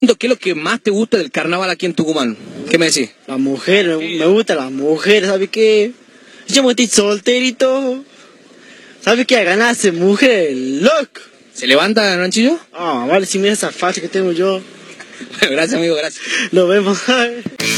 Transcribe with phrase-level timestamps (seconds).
[0.00, 2.36] ¿Qué es lo que más te gusta del carnaval aquí en Tucumán?
[2.70, 3.10] ¿Qué me decís?
[3.26, 5.90] La mujer, me gusta la mujer, ¿sabes qué?
[6.46, 8.04] Yo estoy solterito.
[9.00, 9.42] ¿Sabes qué?
[9.42, 11.20] Ganarse mujer, loco.
[11.52, 12.60] ¿Se levanta, Ranchillo?
[12.72, 14.60] Ah, vale, si mira esa facha que tengo yo.
[15.40, 16.24] Bueno, gracias, amigo, gracias.
[16.52, 16.98] Nos vemos.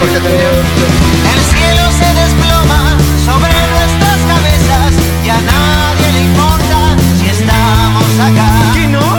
[0.00, 2.80] El cielo se desploma
[3.26, 6.78] sobre nuestras cabezas y a nadie le importa
[7.18, 8.50] si estamos acá.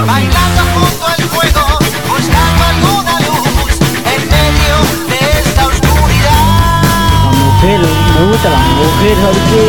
[0.07, 1.65] Bailando junto al fuego,
[2.07, 4.75] buscando alguna luz en medio
[5.09, 6.81] de esta oscuridad.
[7.23, 7.79] La mujer,
[8.15, 9.65] me gusta la mujer, ¿sabes qué?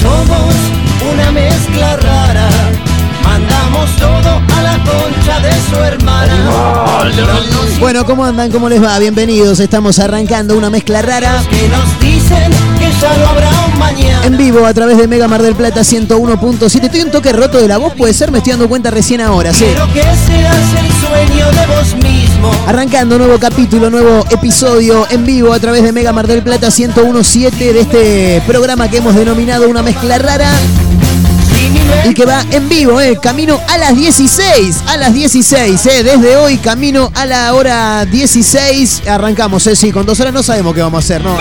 [0.00, 0.54] Somos
[1.12, 2.48] una mezcla rara.
[3.22, 6.34] Mandamos todo a la concha de su hermana.
[7.80, 8.50] Bueno, ¿cómo andan?
[8.50, 8.98] ¿Cómo les va?
[8.98, 9.60] Bienvenidos.
[9.60, 14.24] Estamos arrancando una mezcla rara Que nos dicen que ya no habrá un mañana.
[14.26, 16.84] en vivo a través de Mega Mar del Plata 101.7.
[16.84, 19.52] Estoy un toque roto de la voz, puede ser, me estoy dando cuenta recién ahora,
[19.52, 19.64] sí.
[19.64, 22.50] Quiero que seas el sueño de vos mismo.
[22.66, 27.50] Arrancando nuevo capítulo, nuevo episodio en vivo a través de Mega Mar del Plata 101.7
[27.50, 30.50] de este programa que hemos denominado una mezcla rara
[32.04, 36.36] y que va en vivo, eh, camino a las 16, a las 16, eh, desde
[36.36, 40.82] hoy camino a la hora 16, arrancamos, eh, sí, con dos horas no sabemos qué
[40.82, 41.36] vamos a hacer, no.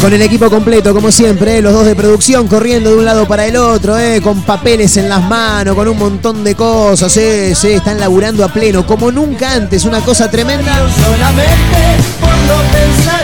[0.00, 3.26] Con el equipo completo, como siempre, eh, los dos de producción corriendo de un lado
[3.26, 7.54] para el otro, eh, con papeles en las manos, con un montón de cosas, eh,
[7.54, 10.86] sí, están laburando a pleno, como nunca antes, una cosa tremenda.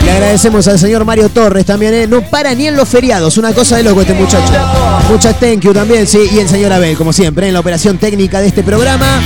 [0.03, 3.53] Le agradecemos al señor Mario Torres también, eh, no para ni en los feriados, una
[3.53, 4.51] cosa de loco este muchacho.
[5.09, 8.39] Muchas thank you también, sí, y el señor Abel, como siempre, en la operación técnica
[8.41, 9.21] de este programa.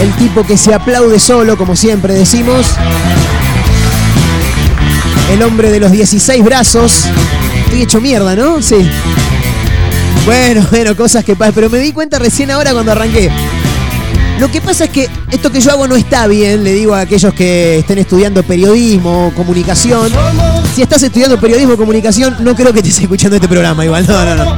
[0.00, 2.66] El tipo que se aplaude solo, como siempre decimos.
[5.32, 7.06] El hombre de los 16 brazos.
[7.64, 8.60] Estoy hecho mierda, ¿no?
[8.60, 8.86] Sí.
[10.26, 11.54] Bueno, bueno, cosas que pasan.
[11.54, 13.30] Pero me di cuenta recién ahora cuando arranqué.
[14.38, 17.00] Lo que pasa es que esto que yo hago no está bien, le digo a
[17.00, 20.12] aquellos que estén estudiando periodismo, comunicación.
[20.74, 24.06] Si estás estudiando periodismo o comunicación, no creo que estés escuchando este programa igual.
[24.06, 24.56] No, no, no.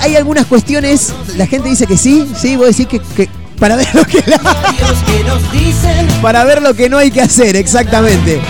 [0.00, 3.88] hay algunas cuestiones, la gente dice que sí, sí, vos decís que, que para ver
[3.94, 4.38] lo que la-
[6.22, 8.40] para ver lo que no hay que hacer, exactamente.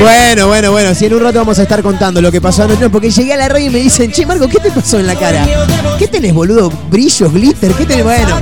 [0.00, 2.90] Bueno, bueno, bueno, si en un rato vamos a estar contando lo que pasó anoche,
[2.90, 5.14] porque llegué a la radio y me dicen, che, Marco, ¿qué te pasó en la
[5.16, 5.46] cara?
[5.98, 6.70] ¿Qué tenés, boludo?
[6.90, 7.72] ¿Brillos, glitter?
[7.72, 8.04] ¿Qué tenés?
[8.04, 8.36] Bueno.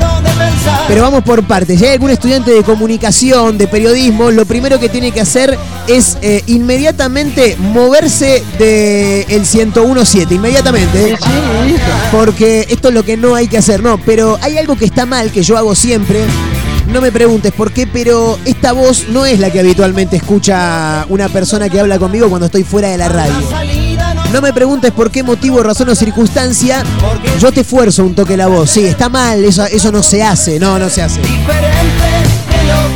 [0.89, 1.79] Pero vamos por partes.
[1.79, 6.19] Si hay algún estudiante de comunicación, de periodismo, lo primero que tiene que hacer es
[6.23, 10.35] eh, inmediatamente moverse del el 1017.
[10.35, 11.13] Inmediatamente.
[11.13, 11.17] ¿eh?
[12.11, 13.81] Porque esto es lo que no hay que hacer.
[13.83, 16.25] No, pero hay algo que está mal, que yo hago siempre.
[16.89, 21.29] No me preguntes por qué, pero esta voz no es la que habitualmente escucha una
[21.29, 23.35] persona que habla conmigo cuando estoy fuera de la radio.
[24.33, 26.83] No me preguntes por qué motivo, razón o circunstancia,
[27.39, 28.71] yo te esfuerzo un toque la voz.
[28.71, 31.21] Sí, está mal, eso, eso no se hace, no, no se hace.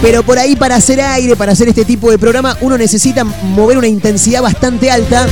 [0.02, 3.78] Pero por ahí para hacer aire, para hacer este tipo de programa, uno necesita mover
[3.78, 5.26] una intensidad bastante alta.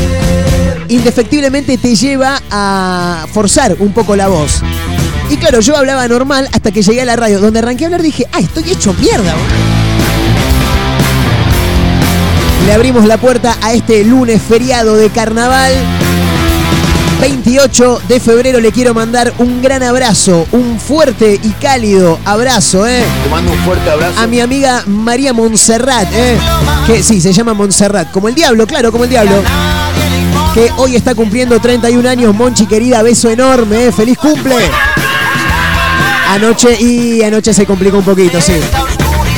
[0.88, 4.62] Indefectiblemente te lleva a forzar un poco la voz.
[5.28, 7.40] Y claro, yo hablaba normal hasta que llegué a la radio.
[7.40, 9.34] Donde arranqué a hablar dije, ¡ay, estoy hecho mierda!
[12.67, 15.73] Le abrimos la puerta a este lunes feriado de carnaval.
[17.20, 23.02] 28 de febrero le quiero mandar un gran abrazo, un fuerte y cálido abrazo, ¿eh?
[23.23, 24.20] Te mando un fuerte abrazo.
[24.20, 26.37] A mi amiga María Montserrat, ¿eh?
[26.87, 29.43] Que sí, se llama Montserrat, como el diablo, claro, como el diablo.
[30.55, 33.93] Que hoy está cumpliendo 31 años, Monchi querida, beso enorme, ¿eh?
[33.93, 34.55] ¡Feliz cumple!
[36.28, 38.55] Anoche, y anoche se complicó un poquito, sí.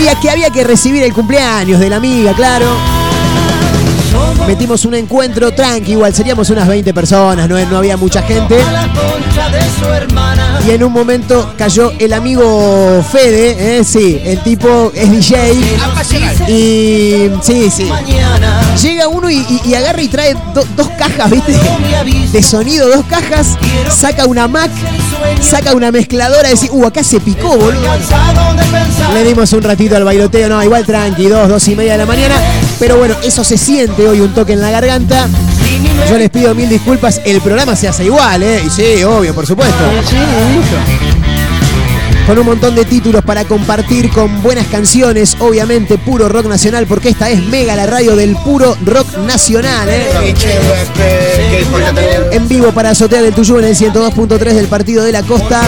[0.02, 2.98] Y es que había que recibir el cumpleaños de la amiga, claro.
[4.47, 8.57] Metimos un encuentro tranqui, igual seríamos unas 20 personas, no, no había mucha gente.
[10.67, 13.85] Y en un momento cayó el amigo Fede, ¿eh?
[13.85, 15.53] sí, el tipo es DJ.
[16.49, 17.89] Y sí, sí.
[18.83, 19.45] Llega uno y,
[19.75, 21.53] agarra y trae do- dos cajas, ¿viste?
[22.33, 23.57] De sonido, dos cajas,
[23.95, 24.71] saca una Mac,
[25.41, 27.83] saca una mezcladora y dice, uh, acá se picó, boludo.
[29.15, 32.07] Le dimos un ratito al bailoteo, no, igual tranqui, dos, dos y media de la
[32.07, 32.35] mañana.
[32.79, 35.29] Pero bueno, eso se siente hoy, un toque en la garganta.
[36.09, 38.62] Yo les pido mil disculpas, el programa se hace igual, ¿eh?
[38.65, 39.85] Y sí, obvio, por supuesto.
[42.27, 47.09] Con un montón de títulos para compartir, con buenas canciones, obviamente, puro rock nacional, porque
[47.09, 50.06] esta es Mega, la radio del puro rock nacional, ¿eh?
[52.33, 55.62] En vivo para Azotea del Tuyú en el 102.3 del Partido de la Costa.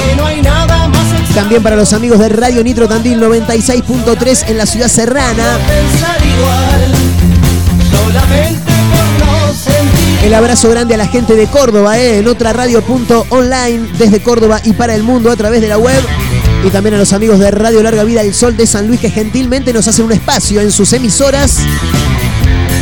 [1.34, 5.58] También para los amigos de Radio Nitro Tandil 96.3 en la ciudad serrana.
[10.22, 12.18] El abrazo grande a la gente de Córdoba, ¿eh?
[12.18, 16.00] en otra radio.online desde Córdoba y para el mundo a través de la web.
[16.64, 19.10] Y también a los amigos de Radio Larga Vida El Sol de San Luis que
[19.10, 21.56] gentilmente nos hacen un espacio en sus emisoras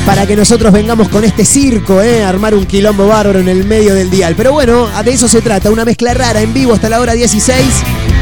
[0.04, 2.24] para que nosotros vengamos con este circo, ¿eh?
[2.24, 4.34] armar un quilombo bárbaro en el medio del dial.
[4.36, 7.62] Pero bueno, de eso se trata, una mezcla rara en vivo hasta la hora 16.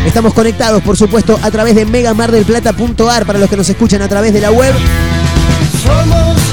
[0.07, 4.33] Estamos conectados, por supuesto, a través de megamardelplata.ar para los que nos escuchan a través
[4.33, 4.75] de la web.
[5.83, 6.46] Somos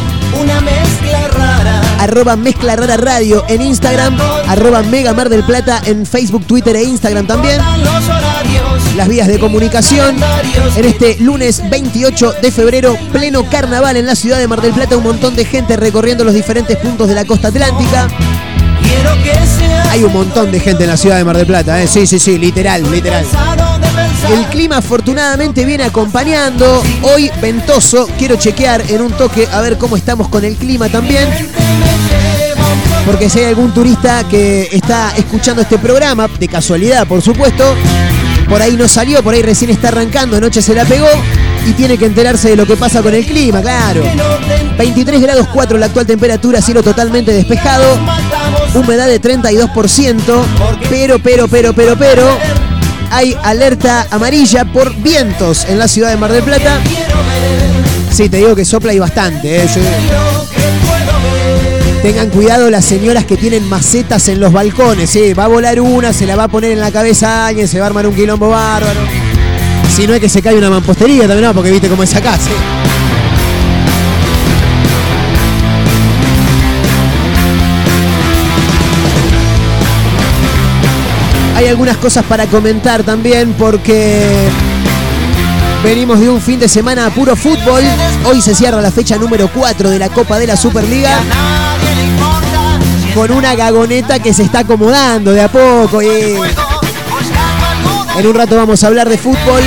[0.44, 1.82] una mezcla rara.
[2.00, 4.18] arroba Mezcla Rara Radio en Instagram,
[4.48, 7.62] arroba Mega Mar del Plata en Facebook, Twitter e Instagram también.
[8.98, 10.18] Las vías de comunicación.
[10.76, 14.98] En este lunes 28 de febrero, pleno carnaval en la ciudad de Mar del Plata,
[14.98, 18.08] un montón de gente recorriendo los diferentes puntos de la costa atlántica.
[19.90, 21.88] Hay un montón de gente en la ciudad de Mar del Plata, ¿eh?
[21.88, 23.26] sí, sí, sí, literal, literal.
[24.30, 26.82] El clima afortunadamente viene acompañando.
[27.02, 28.08] Hoy ventoso.
[28.18, 31.28] Quiero chequear en un toque a ver cómo estamos con el clima también.
[33.06, 37.76] Porque si hay algún turista que está escuchando este programa, de casualidad por supuesto,
[38.48, 41.08] por ahí no salió, por ahí recién está arrancando, anoche se la pegó
[41.66, 44.04] y tiene que enterarse de lo que pasa con el clima, claro.
[44.78, 47.86] 23 grados 4 la actual temperatura, cielo totalmente despejado,
[48.74, 50.22] humedad de 32%,
[50.90, 52.38] pero, pero, pero, pero, pero,
[53.14, 56.80] hay alerta amarilla por vientos en la ciudad de Mar del Plata.
[58.12, 59.68] Sí, te digo que sopla y bastante, ¿eh?
[62.02, 65.34] Tengan cuidado las señoras que tienen macetas en los balcones, ¿sí?
[65.34, 67.80] Va a volar una, se la va a poner en la cabeza a alguien, se
[67.80, 69.02] va a armar un quilombo bárbaro.
[69.96, 72.36] Si no es que se cae una mampostería también, no, porque viste cómo es acá,
[72.38, 72.52] ¿sí?
[81.56, 84.50] Hay algunas cosas para comentar también porque
[85.84, 87.84] venimos de un fin de semana a puro fútbol.
[88.26, 91.20] Hoy se cierra la fecha número 4 de la Copa de la Superliga
[93.14, 96.02] con una gagoneta que se está acomodando de a poco.
[96.02, 96.36] y
[98.18, 99.62] en un rato vamos a hablar de fútbol.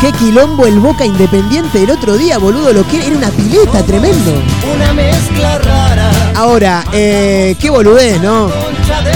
[0.00, 2.72] Qué quilombo el Boca Independiente el otro día, boludo.
[2.72, 4.32] Lo que era una pileta tremendo.
[4.74, 6.10] Una mezcla rara.
[6.34, 8.50] Ahora, eh, qué boludez, ¿no?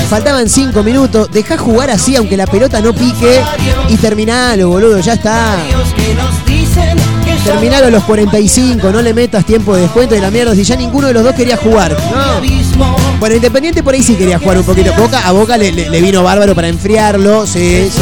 [0.08, 1.28] Faltaban 5 minutos.
[1.32, 3.40] Dejá jugar así, aunque la pelota no pique.
[3.88, 5.00] Y terminalo, boludo.
[5.00, 5.56] Ya está.
[7.44, 8.90] Terminalo a los 45.
[8.92, 10.54] No le metas tiempo de descuento de la mierda.
[10.54, 11.96] Si ya ninguno de los dos quería jugar.
[13.18, 14.92] Bueno, Independiente por ahí sí quería jugar un poquito.
[14.98, 17.46] Boca, a Boca le, le- vino bárbaro para enfriarlo.
[17.46, 18.00] Sí, sí.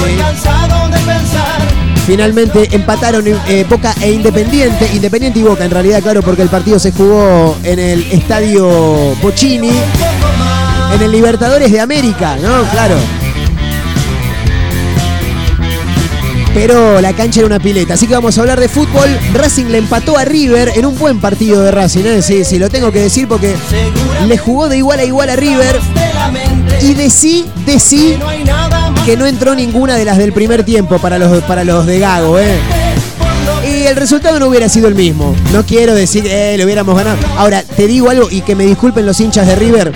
[2.06, 4.90] Finalmente empataron eh, Boca e Independiente.
[4.92, 9.72] Independiente y Boca, en realidad, claro, porque el partido se jugó en el estadio Pochini,
[10.94, 12.62] en el Libertadores de América, ¿no?
[12.70, 12.96] Claro.
[16.54, 17.94] Pero la cancha era una pileta.
[17.94, 19.08] Así que vamos a hablar de fútbol.
[19.32, 22.22] Racing le empató a River en un buen partido de Racing, ¿eh?
[22.22, 23.56] Sí, sí, lo tengo que decir porque
[24.26, 25.80] le jugó de igual a igual a River.
[26.80, 28.16] Y de sí, de sí,
[29.04, 32.38] Que no entró ninguna de las del primer tiempo para los, para los de Gago,
[32.38, 32.58] ¿eh?
[33.66, 35.34] Y el resultado no hubiera sido el mismo.
[35.52, 37.18] No quiero decir, eh, le hubiéramos ganado.
[37.36, 39.92] Ahora, te digo algo y que me disculpen los hinchas de River.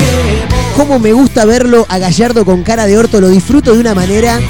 [0.76, 4.40] Cómo me gusta verlo a Gallardo con cara de orto, lo disfruto de una manera.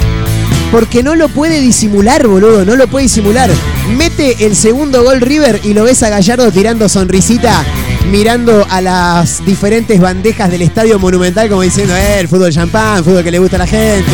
[0.71, 3.51] Porque no lo puede disimular, boludo, no lo puede disimular.
[3.97, 7.65] Mete el segundo gol River y lo ves a Gallardo tirando sonrisita,
[8.11, 13.25] mirando a las diferentes bandejas del estadio monumental como diciendo, eh, el fútbol champán, fútbol
[13.25, 14.13] que le gusta a la gente.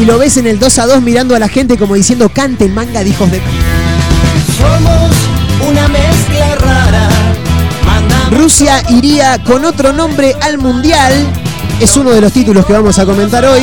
[0.00, 2.72] Y lo ves en el 2 a 2 mirando a la gente como diciendo, canten
[2.72, 3.40] manga de hijos de...
[4.56, 5.10] Somos
[5.68, 7.08] una mezcla rara.
[8.30, 11.12] Rusia iría con otro nombre al Mundial.
[11.78, 13.60] Es uno de los títulos que vamos a comentar hoy.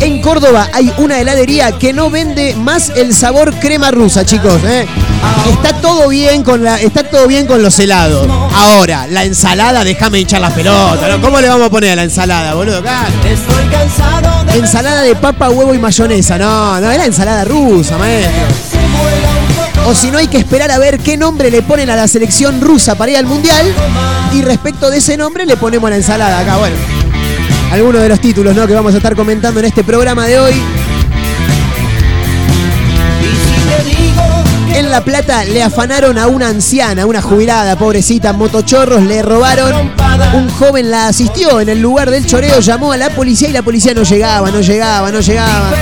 [0.00, 4.60] En Córdoba hay una heladería que no vende más el sabor crema rusa, chicos.
[4.64, 4.86] ¿eh?
[5.50, 8.26] Está todo bien con la, está todo bien con los helados.
[8.54, 11.06] Ahora, la ensalada, déjame hinchar las pelotas.
[11.08, 11.20] ¿no?
[11.20, 12.80] ¿Cómo le vamos a poner a la ensalada, boludo?
[12.80, 16.38] De Ensalada de papa, huevo y mayonesa.
[16.38, 18.32] No, no, era ensalada rusa, maestro.
[19.86, 22.60] O si no, hay que esperar a ver qué nombre le ponen a la selección
[22.60, 23.66] rusa para ir al mundial.
[24.32, 26.56] Y respecto de ese nombre, le ponemos la ensalada acá.
[26.56, 26.76] Bueno,
[27.70, 28.66] algunos de los títulos ¿no?
[28.66, 30.52] que vamos a estar comentando en este programa de hoy.
[34.74, 39.92] En La Plata le afanaron a una anciana, una jubilada, pobrecita, motochorros, le robaron.
[40.34, 43.62] Un joven la asistió en el lugar del choreo, llamó a la policía y la
[43.62, 45.72] policía no llegaba, no llegaba, no llegaba.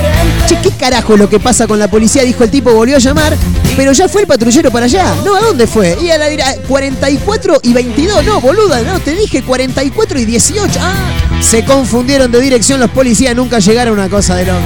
[0.46, 2.22] Che, ¿qué carajo es lo que pasa con la policía?
[2.22, 3.36] Dijo el tipo, volvió a llamar,
[3.76, 5.14] pero ya fue el patrullero para allá.
[5.24, 5.96] No, ¿a dónde fue?
[6.02, 8.24] Y a la dirá 44 y 22.
[8.24, 10.80] No, boluda, no, te dije 44 y 18.
[10.80, 10.94] Ah,
[11.40, 14.60] se confundieron de dirección los policías, nunca llegaron a una cosa de loco.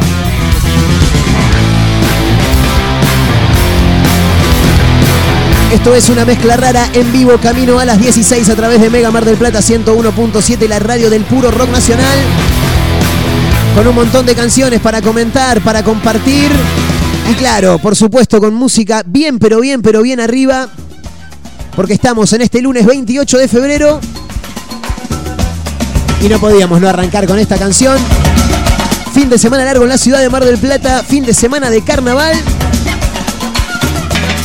[5.72, 9.10] Esto es una mezcla rara en vivo, camino a las 16 a través de Mega
[9.10, 12.18] Mar del Plata 101.7, la radio del puro rock nacional.
[13.74, 16.50] Con un montón de canciones para comentar, para compartir.
[17.30, 20.68] Y claro, por supuesto, con música bien, pero bien, pero bien arriba.
[21.74, 24.00] Porque estamos en este lunes 28 de febrero.
[26.22, 27.98] Y no podíamos no arrancar con esta canción.
[29.12, 31.82] Fin de semana largo en la ciudad de Mar del Plata, fin de semana de
[31.82, 32.40] carnaval.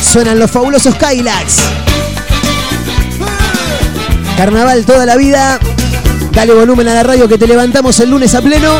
[0.02, 1.58] Suenan los fabulosos Kylax.
[4.36, 5.60] Carnaval toda la vida.
[6.32, 8.72] Dale volumen a la radio que te levantamos el lunes a pleno.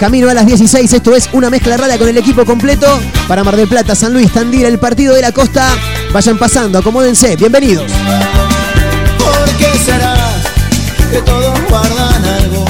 [0.00, 3.56] Camino a las 16, esto es una mezcla rara con el equipo completo para Mar
[3.56, 5.72] del Plata, San Luis, Tandira, el partido de la costa.
[6.12, 7.90] Vayan pasando, acomódense, bienvenidos.
[9.18, 10.14] ¿Por será
[11.10, 12.64] que todos guardan algo?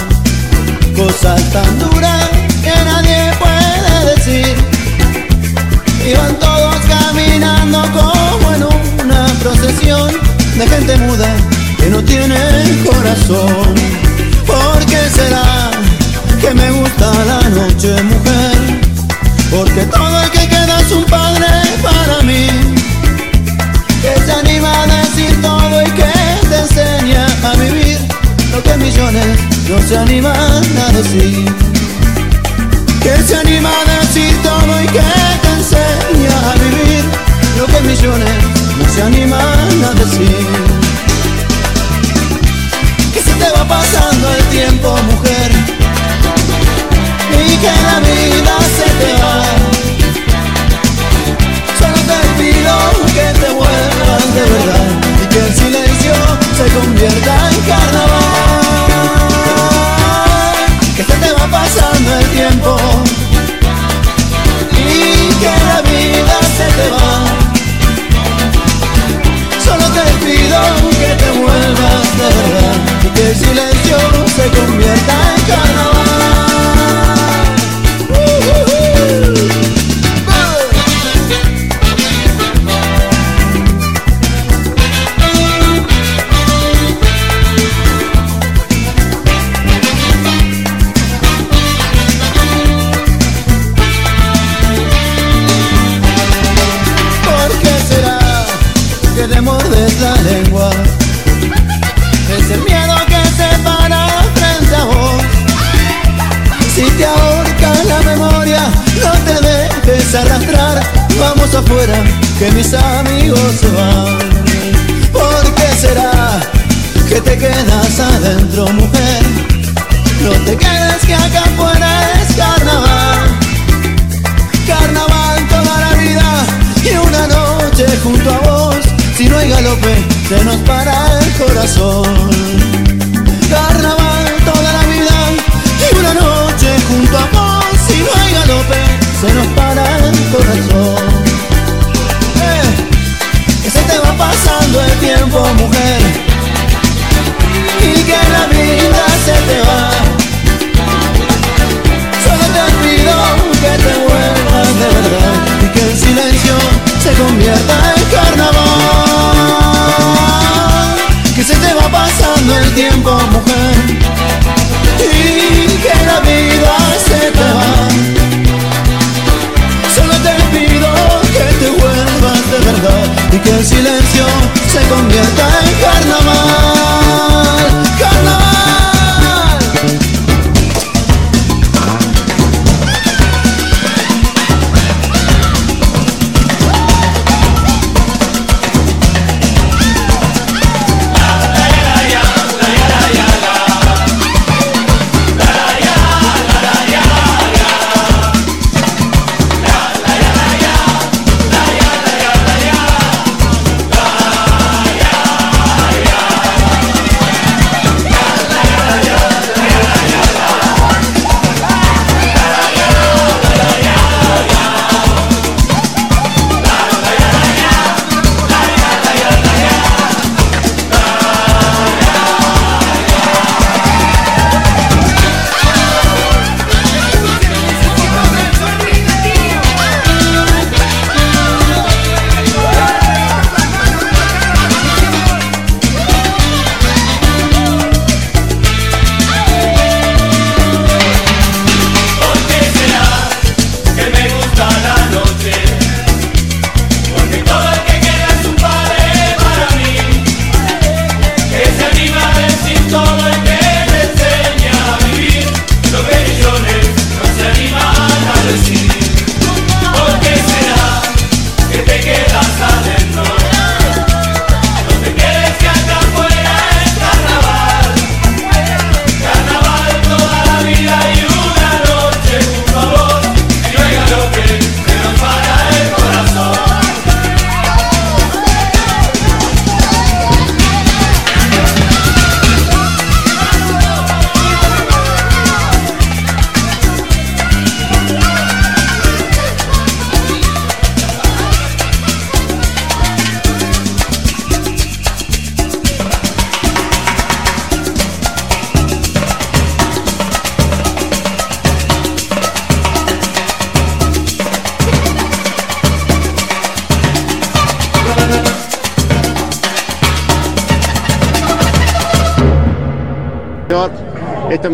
[0.97, 2.28] Cosas tan duras
[2.62, 4.57] que nadie puede decir.
[6.07, 8.62] Y van todos caminando como en
[9.05, 10.11] una procesión
[10.57, 11.28] de gente muda
[11.78, 12.37] que no tiene
[12.85, 13.75] corazón.
[14.47, 15.71] ¿Por qué será
[16.40, 18.57] que me gusta la noche, mujer?
[19.50, 21.58] Porque todo el que queda es un padre
[29.79, 31.55] no se animan a decir.
[33.03, 35.01] Que se anima a decir todo y que
[35.43, 37.05] te enseña a vivir
[37.59, 38.39] lo que millones
[38.79, 40.47] no se animan a decir.
[43.13, 45.51] Que se te va pasando el tiempo, mujer,
[47.47, 49.37] y que la vida se te va.
[51.79, 52.75] Solo te pido
[53.17, 54.89] que te vuelvas de verdad
[55.23, 56.15] y que el silencio
[56.57, 58.28] se convierta en carnaval.
[62.27, 62.77] Tiempo
[64.73, 67.11] y que la vida se te va.
[69.65, 70.61] Solo te pido
[71.01, 73.99] que te vuelvas de verdad y que el silencio
[74.37, 76.28] se convierta en carnaval.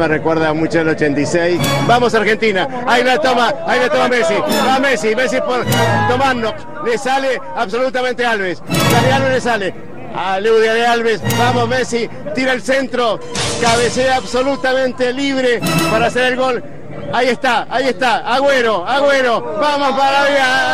[0.08, 1.60] recuerda mucho el 86.
[1.86, 4.34] Vamos Argentina, ahí la toma, ahí la toma Messi,
[4.66, 5.64] va Messi, Messi por
[6.08, 9.74] tomando, le sale absolutamente Alves, Italiano le sale,
[10.14, 13.18] Aludia de Alves, vamos Messi, tira el centro,
[13.60, 16.64] cabecea absolutamente libre para hacer el gol.
[17.12, 20.73] Ahí está, ahí está, Agüero, Agüero, vamos para.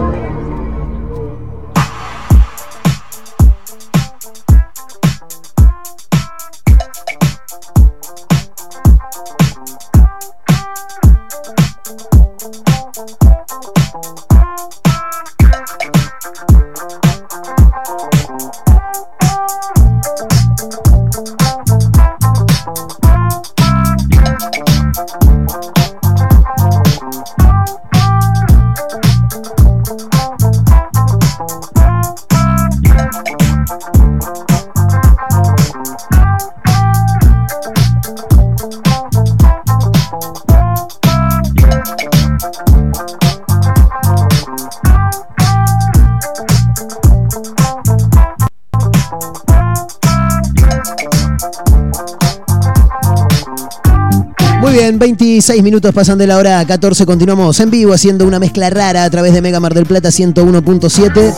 [55.51, 57.05] 26 minutos pasan de la hora 14.
[57.05, 61.35] Continuamos en vivo haciendo una mezcla rara a través de Mega Mar del Plata 101.7.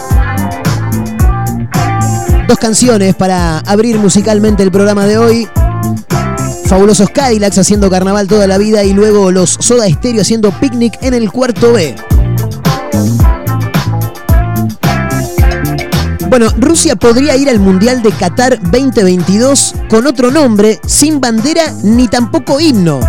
[2.48, 5.48] Dos canciones para abrir musicalmente el programa de hoy.
[6.66, 11.16] Fabulosos Cadillacs haciendo carnaval toda la vida y luego los Soda Stereo haciendo picnic en
[11.16, 11.96] el cuarto B.
[16.30, 22.08] Bueno, Rusia podría ir al Mundial de Qatar 2022 con otro nombre, sin bandera ni
[22.08, 23.00] tampoco himno.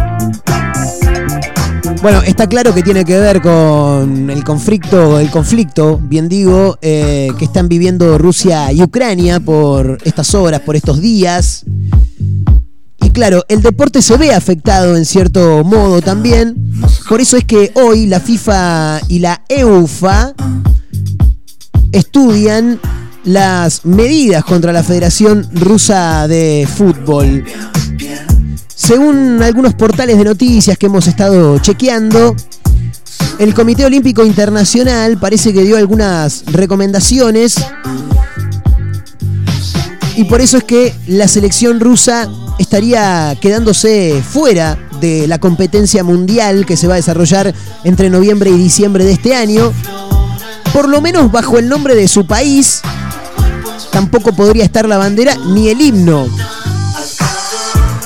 [2.04, 7.30] Bueno, está claro que tiene que ver con el conflicto, el conflicto, bien digo, eh,
[7.38, 11.64] que están viviendo Rusia y Ucrania por estas horas, por estos días.
[13.00, 16.74] Y claro, el deporte se ve afectado en cierto modo también.
[17.08, 20.34] Por eso es que hoy la FIFA y la EUFA
[21.90, 22.80] estudian
[23.24, 27.44] las medidas contra la Federación Rusa de Fútbol.
[28.84, 32.36] Según algunos portales de noticias que hemos estado chequeando,
[33.38, 37.56] el Comité Olímpico Internacional parece que dio algunas recomendaciones
[40.16, 46.66] y por eso es que la selección rusa estaría quedándose fuera de la competencia mundial
[46.66, 49.72] que se va a desarrollar entre noviembre y diciembre de este año.
[50.74, 52.82] Por lo menos bajo el nombre de su país,
[53.90, 56.28] tampoco podría estar la bandera ni el himno.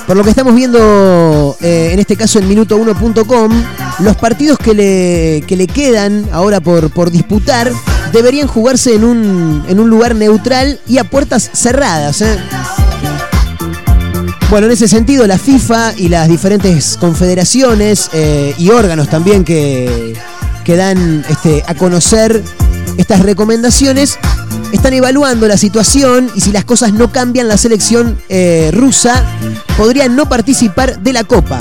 [0.08, 3.52] Por lo que estamos viendo eh, en este caso en minuto1.com,
[3.98, 7.70] los partidos que le, que le quedan ahora por, por disputar
[8.10, 12.22] deberían jugarse en un, en un lugar neutral y a puertas cerradas.
[12.22, 12.38] ¿eh?
[14.48, 20.14] Bueno, en ese sentido, la FIFA y las diferentes confederaciones eh, y órganos también que,
[20.64, 22.42] que dan este, a conocer
[22.96, 24.18] estas recomendaciones
[24.72, 29.24] están evaluando la situación y si las cosas no cambian, la selección eh, rusa
[29.76, 31.60] podría no participar de la Copa.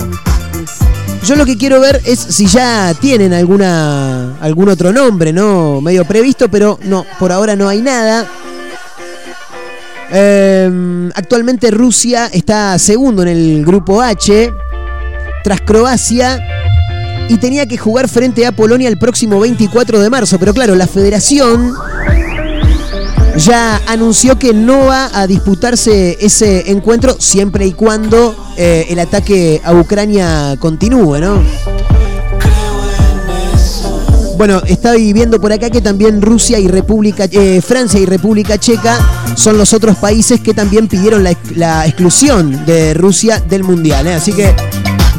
[1.25, 5.81] Yo lo que quiero ver es si ya tienen alguna algún otro nombre, ¿no?
[5.81, 8.27] Medio previsto, pero no, por ahora no hay nada.
[10.11, 14.53] Eh, actualmente Rusia está segundo en el grupo H
[15.43, 16.41] tras Croacia
[17.29, 20.39] y tenía que jugar frente a Polonia el próximo 24 de marzo.
[20.39, 21.73] Pero claro, la federación
[23.37, 29.61] ya anunció que no va a disputarse ese encuentro siempre y cuando eh, el ataque
[29.63, 31.43] a Ucrania continúe, ¿no?
[34.37, 38.99] Bueno, estoy viendo por acá que también Rusia y República, eh, Francia y República Checa
[39.35, 44.05] son los otros países que también pidieron la, exclusión de Rusia del Mundial.
[44.05, 44.13] ¿eh?
[44.13, 44.53] Así que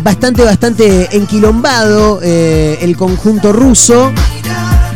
[0.05, 4.13] bastante, bastante enquilombado el conjunto ruso.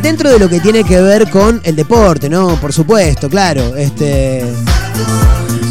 [0.03, 2.59] Dentro de lo que tiene que ver con el deporte, ¿no?
[2.59, 3.73] Por supuesto, claro.
[3.77, 4.43] Este.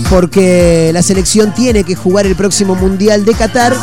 [0.08, 3.76] Porque la selección tiene que jugar el próximo Mundial de Qatar.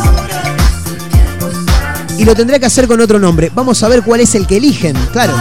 [2.17, 3.51] Y lo tendrá que hacer con otro nombre.
[3.53, 5.33] Vamos a ver cuál es el que eligen, claro.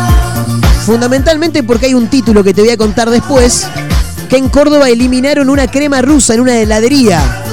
[0.85, 3.66] Fundamentalmente porque hay un título que te voy a contar después.
[4.29, 7.48] Que en Córdoba eliminaron una crema rusa en una heladería.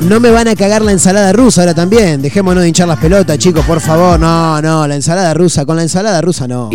[0.00, 2.22] No me van a cagar la ensalada rusa ahora también.
[2.22, 4.18] Dejémonos de hinchar las pelotas, chicos, por favor.
[4.18, 5.66] No, no, la ensalada rusa.
[5.66, 6.70] Con la ensalada rusa no.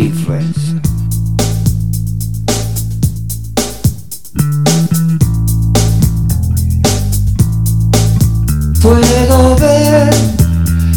[8.80, 10.14] Puedo ver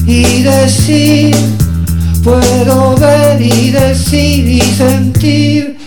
[0.06, 1.36] y decir,
[2.24, 5.78] puedo ver y decir y sentir,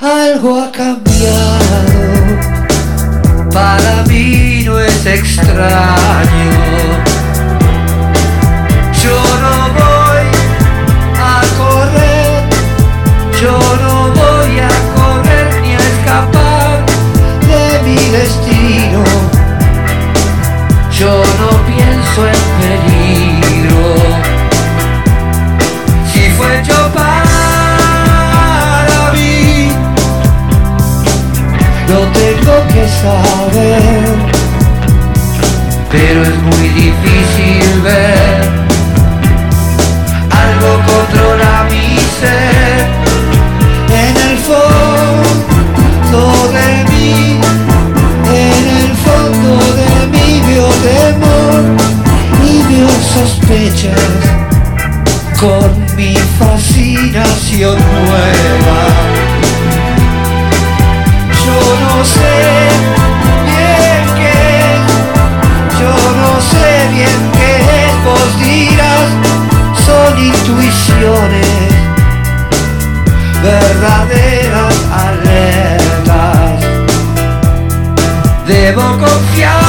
[0.00, 1.22] algo ha cambiado.
[3.52, 6.52] Para mí no es extraño.
[9.02, 10.26] Yo no voy
[11.18, 12.42] a correr,
[13.40, 16.84] yo no voy a correr ni a escapar
[17.48, 19.02] de mi destino.
[20.90, 23.86] Yo no pienso en peligro.
[26.12, 27.92] Si fue yo para
[29.12, 29.72] mí,
[31.88, 34.31] lo tengo que saber.
[35.92, 38.40] Pero es muy difícil ver.
[40.30, 42.88] Algo controla mi ser.
[43.90, 47.38] En el fondo de mí,
[48.26, 51.62] en el fondo de mí veo temor
[52.42, 54.12] y veo sospechas
[55.38, 58.80] con mi fascinación nueva.
[61.44, 63.01] Yo no sé
[67.02, 69.08] es, vos dirás,
[69.86, 71.72] son intuiciones,
[73.42, 76.60] verdaderas alertas.
[78.46, 79.61] Debo confiar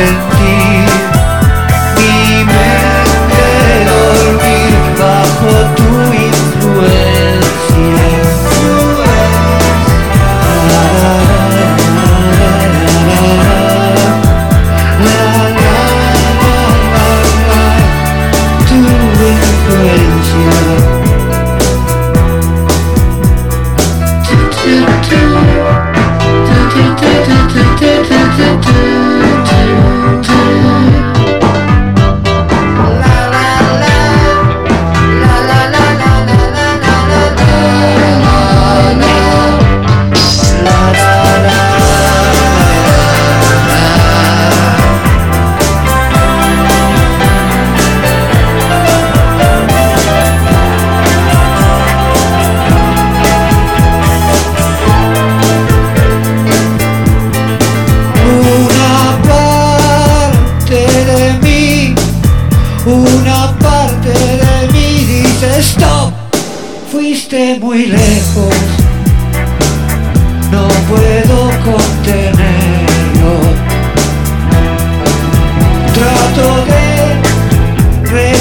[0.00, 0.89] sentir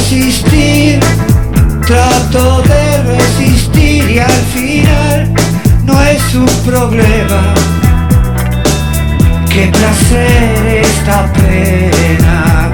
[0.10, 1.00] resistir,
[1.86, 5.32] trato de resistir y al final
[5.86, 7.54] no es un problema.
[9.52, 12.72] Qué placer esta pena.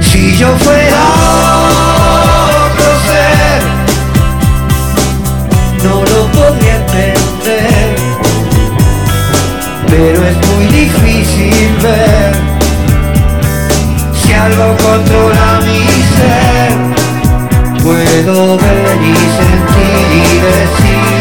[0.00, 1.02] Si yo fuera
[2.66, 3.62] otro ser,
[5.82, 7.96] no lo podría entender.
[9.88, 12.29] Pero es muy difícil ver
[14.44, 15.84] algo controla mi
[16.16, 16.72] ser.
[17.82, 21.19] Puedo ver y sentir y decir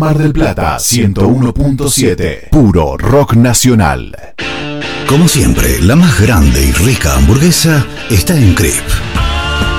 [0.00, 2.50] Mar del Plata 101.7.
[2.50, 4.16] Puro rock nacional.
[5.08, 8.74] Como siempre, la más grande y rica hamburguesa está en Crip.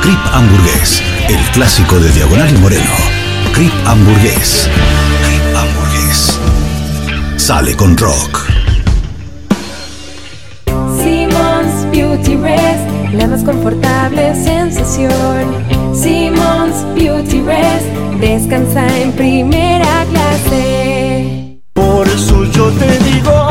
[0.01, 2.91] Crip Hamburgués, el clásico de Diagonal y Moreno.
[3.53, 4.69] Crip Hamburgués.
[5.23, 6.39] Crip Hamburgués.
[7.37, 8.45] Sale con rock.
[11.01, 15.45] Simmons Beauty Rest, la más confortable sensación.
[15.93, 21.61] Simmons Beauty Rest, descansa en primera clase.
[21.73, 23.49] Por eso yo te digo.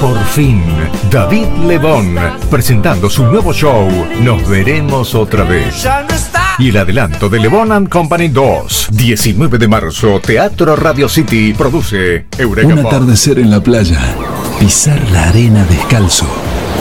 [0.00, 0.62] Por fin,
[1.10, 2.16] David Lebón,
[2.50, 3.88] presentando su nuevo show,
[4.20, 5.82] Nos veremos otra vez.
[5.82, 6.54] Ya no está.
[6.58, 12.26] Y el adelanto de Lebón and Company 2, 19 de marzo, Teatro Radio City, produce
[12.36, 13.98] Eureka Un atardecer en la playa,
[14.60, 16.26] pisar la arena descalzo,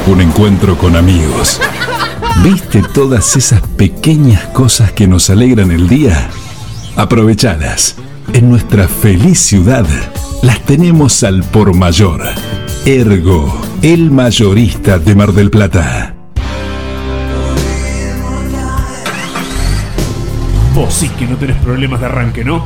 [0.08, 1.60] un encuentro con amigos.
[2.44, 6.30] ¿Viste todas esas pequeñas cosas que nos alegran el día?
[6.96, 7.96] Aprovechadas.
[8.34, 9.86] En nuestra feliz ciudad
[10.44, 12.22] las tenemos al por mayor.
[12.86, 16.16] Ergo, el mayorista de Mar del Plata.
[20.74, 22.66] Vos sí que no tenés problemas de arranque, ¿no?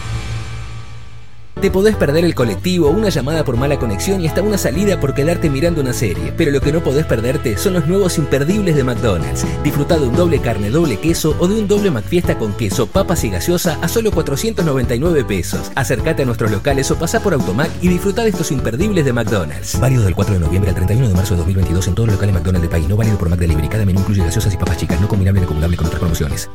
[1.61, 5.13] Te podés perder el colectivo, una llamada por mala conexión y hasta una salida por
[5.13, 6.33] quedarte mirando una serie.
[6.35, 9.45] Pero lo que no podés perderte son los nuevos imperdibles de McDonald's.
[9.63, 13.23] Disfruta de un doble carne, doble queso o de un doble McFiesta con queso, papas
[13.25, 15.71] y gaseosa a solo 499 pesos.
[15.75, 19.79] Acércate a nuestros locales o pasa por Automac y disfruta de estos imperdibles de McDonald's.
[19.79, 22.33] Válido del 4 de noviembre al 31 de marzo de 2022 en todos los locales
[22.33, 22.89] McDonald's del país.
[22.89, 23.69] No válido por McDelivery.
[23.69, 24.99] Cada menú incluye gaseosas y papas chicas.
[24.99, 26.49] No combinable ni acumulable con otras promociones.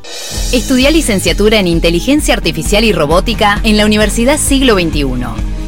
[0.51, 4.96] Estudia licenciatura en Inteligencia Artificial y Robótica en la Universidad Siglo XXI.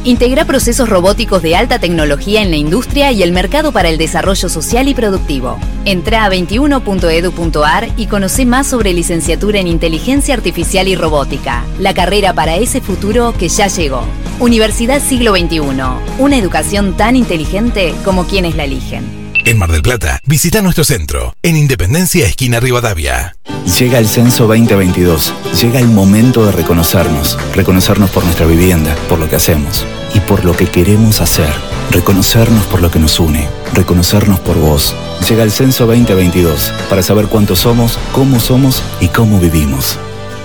[0.02, 4.48] Integra procesos robóticos de alta tecnología en la industria y el mercado para el desarrollo
[4.48, 5.58] social y productivo.
[5.84, 12.32] Entra a 21.edu.ar y conoce más sobre licenciatura en Inteligencia Artificial y Robótica, la carrera
[12.32, 14.02] para ese futuro que ya llegó.
[14.40, 15.60] Universidad Siglo XXI,
[16.18, 19.19] una educación tan inteligente como quienes la eligen.
[19.44, 23.36] En Mar del Plata, visita nuestro centro, en Independencia, esquina Rivadavia.
[23.78, 25.32] Llega el censo 2022.
[25.60, 27.38] Llega el momento de reconocernos.
[27.54, 31.52] Reconocernos por nuestra vivienda, por lo que hacemos y por lo que queremos hacer.
[31.90, 33.48] Reconocernos por lo que nos une.
[33.74, 34.94] Reconocernos por vos.
[35.28, 39.98] Llega el censo 2022 para saber cuántos somos, cómo somos y cómo vivimos.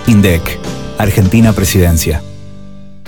[0.08, 0.60] INDEC.
[0.98, 2.22] Argentina Presidencia.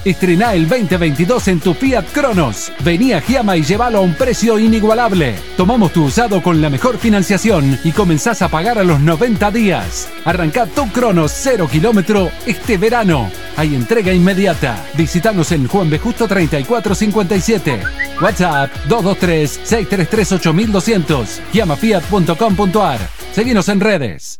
[0.08, 2.72] Estrená el 2022 en tu Fiat Cronos.
[2.84, 5.36] Vení a Giama y llévalo a un precio inigualable.
[5.58, 10.08] Tomamos tu usado con la mejor financiación y comenzás a pagar a los 90 días.
[10.24, 13.30] Arrancá tu Cronos 0 kilómetro este verano.
[13.58, 14.82] Hay entrega inmediata.
[14.94, 16.00] Visítanos en Juan B.
[16.00, 17.82] Justo 3457.
[18.22, 21.42] WhatsApp 223-633-8200.
[21.52, 23.00] Giamafiat.com.ar.
[23.34, 24.40] Seguinos en redes.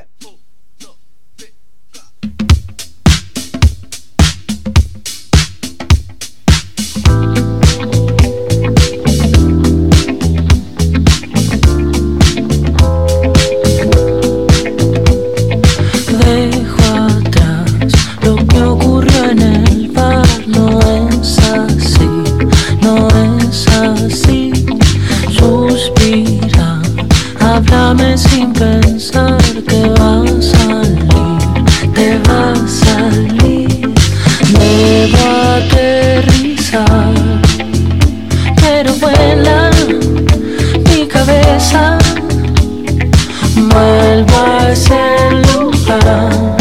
[44.01, 44.99] vuelvo a ese
[45.47, 46.57] lugar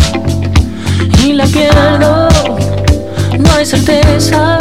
[1.25, 2.29] y la pierdo.
[3.39, 4.59] No hay certeza,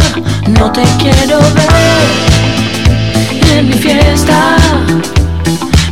[0.48, 2.08] no te quiero ver
[3.54, 4.56] en mi fiesta,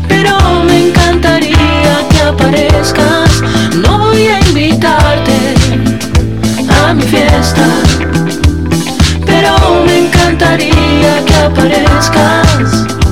[0.08, 3.42] pero me encantaría que aparezcas.
[3.84, 5.38] No voy a invitarte
[6.82, 7.68] a mi fiesta,
[9.26, 9.52] pero
[9.86, 13.07] me encantaría que aparezcas.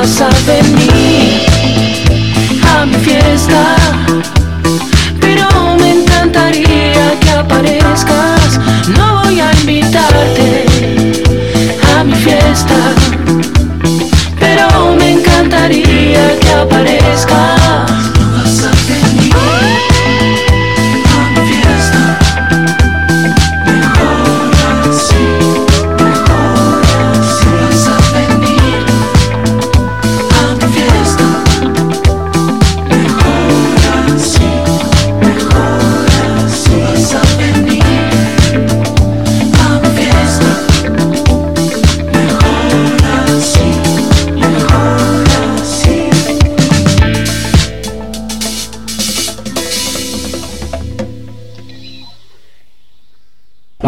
[0.00, 1.46] Vas a venir
[2.74, 3.76] a mi fiesta.
[5.20, 5.46] Pero
[5.78, 8.58] me encantaría que aparezcas.
[8.96, 10.19] No voy a invitarte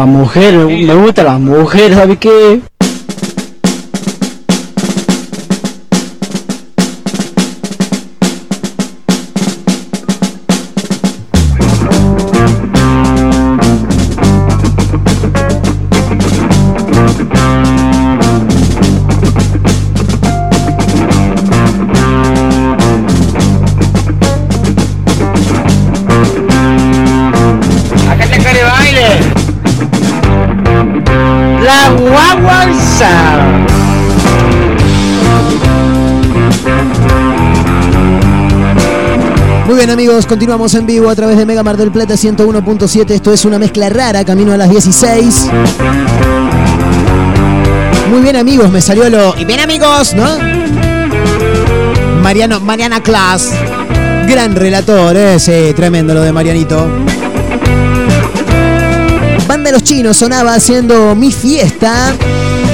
[0.03, 2.59] La mujer, me, gusta la mujer, ¿sabes qué?
[40.27, 43.11] Continuamos en vivo a través de Mega Mar del Plata 101.7.
[43.11, 45.47] Esto es una mezcla rara, camino a las 16.
[48.09, 49.35] Muy bien amigos, me salió lo...
[49.37, 50.37] Y bien amigos, ¿no?
[52.21, 53.49] Mariano, Mariana Class.
[54.27, 55.39] Gran relator, ¿eh?
[55.39, 56.87] Sí, tremendo lo de Marianito.
[59.47, 62.13] Banda Los Chinos sonaba haciendo Mi Fiesta.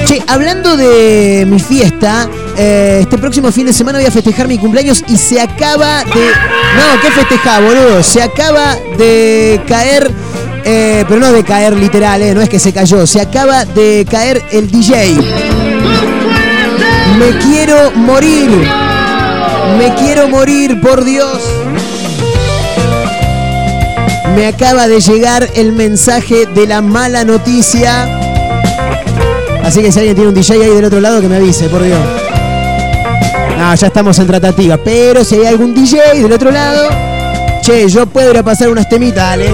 [0.06, 2.28] Che, hablando de mi fiesta,
[2.62, 6.26] eh, este próximo fin de semana voy a festejar mi cumpleaños y se acaba de...
[6.76, 8.04] No, ¿qué festejar, boludo?
[8.04, 10.12] Se acaba de caer...
[10.66, 14.06] eh, pero no de caer literal, eh, no es que se cayó, se acaba de
[14.10, 15.16] caer el DJ.
[17.18, 18.50] Me quiero morir.
[19.78, 21.40] Me quiero morir, por Dios.
[24.36, 28.20] Me acaba de llegar el mensaje de la mala noticia.
[29.64, 31.84] Así que si alguien tiene un DJ ahí del otro lado, que me avise, por
[31.84, 32.29] Dios.
[33.60, 34.78] No, ya estamos en tratativa.
[34.78, 36.88] Pero si hay algún DJ del otro lado,
[37.62, 39.50] che, yo puedo ir a pasar unas temitas, dale.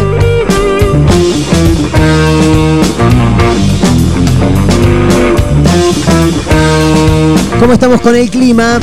[7.59, 8.79] ¿Cómo estamos con el clima?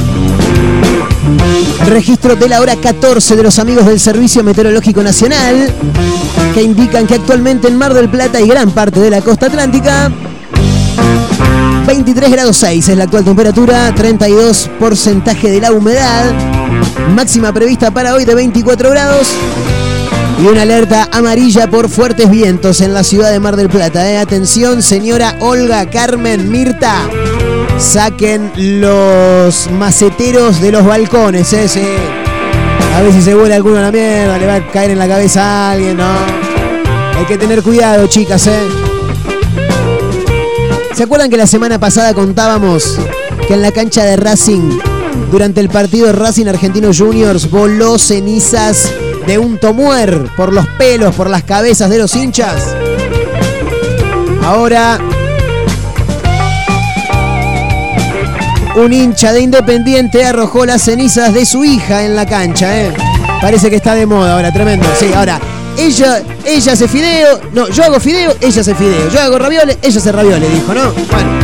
[1.87, 5.73] Registro de la hora 14 de los amigos del Servicio Meteorológico Nacional
[6.53, 10.11] que indican que actualmente en Mar del Plata y gran parte de la costa atlántica
[11.87, 16.33] 23 grados 6 es la actual temperatura, 32 porcentaje de la humedad,
[17.14, 19.28] máxima prevista para hoy de 24 grados
[20.41, 24.11] y una alerta amarilla por fuertes vientos en la ciudad de Mar del Plata.
[24.11, 24.18] ¿eh?
[24.18, 27.09] Atención, señora Olga Carmen Mirta.
[27.78, 31.68] Saquen los maceteros de los balcones, ¿eh?
[31.68, 31.83] Sí.
[32.97, 35.09] A ver si se vuela alguno a la mierda, le va a caer en la
[35.09, 36.12] cabeza a alguien, ¿no?
[37.18, 38.82] Hay que tener cuidado, chicas, ¿eh?
[41.03, 42.97] ¿Se acuerdan que la semana pasada contábamos
[43.49, 44.79] que en la cancha de Racing
[45.33, 48.89] durante el partido Racing Argentino Juniors voló cenizas
[49.27, 52.77] de un tomuer por los pelos, por las cabezas de los hinchas.
[54.45, 55.01] Ahora
[58.77, 62.81] un hincha de Independiente arrojó las cenizas de su hija en la cancha.
[62.81, 62.95] ¿eh?
[63.41, 64.87] Parece que está de moda ahora, tremendo.
[65.01, 65.41] Sí, ahora
[65.77, 69.09] ella, ella hace fideo, no, yo hago fideo, ella hace fideo.
[69.11, 70.93] Yo hago ravioles, ella hace ravioles, dijo, ¿no?
[70.93, 71.43] Bueno.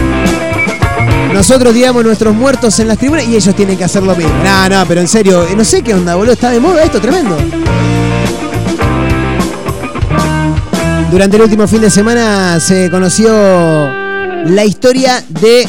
[1.32, 4.32] Nosotros digamos nuestros muertos en las tribunas y ellos tienen que hacer lo mismo.
[4.42, 6.32] No, no, pero en serio, no sé qué onda, boludo.
[6.32, 7.36] Está de moda esto, tremendo.
[11.10, 13.30] Durante el último fin de semana se conoció
[14.44, 15.68] la historia de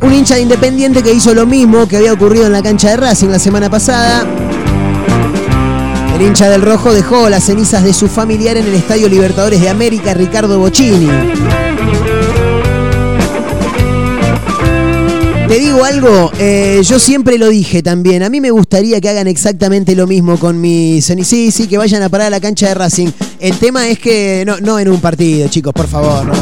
[0.00, 2.96] un hincha de Independiente que hizo lo mismo que había ocurrido en la cancha de
[2.96, 4.24] Racing la semana pasada.
[6.18, 9.68] El hincha del Rojo dejó las cenizas de su familiar en el Estadio Libertadores de
[9.68, 11.06] América, Ricardo Bocini.
[15.46, 18.24] Te digo algo, eh, yo siempre lo dije también.
[18.24, 21.04] A mí me gustaría que hagan exactamente lo mismo con mis.
[21.04, 23.10] Sí, sí, que vayan a parar a la cancha de Racing.
[23.38, 26.32] El tema es que no, no en un partido, chicos, por favor.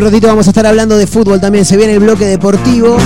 [0.00, 1.66] Un ratito vamos a estar hablando de fútbol también.
[1.66, 2.96] Se viene el bloque deportivo.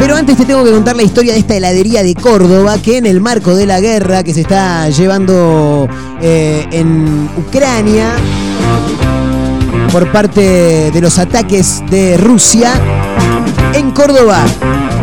[0.00, 3.06] Pero antes te tengo que contar la historia de esta heladería de Córdoba que en
[3.06, 5.88] el marco de la guerra que se está llevando
[6.20, 8.16] eh, en Ucrania
[9.92, 12.72] por parte de los ataques de Rusia,
[13.74, 14.44] en Córdoba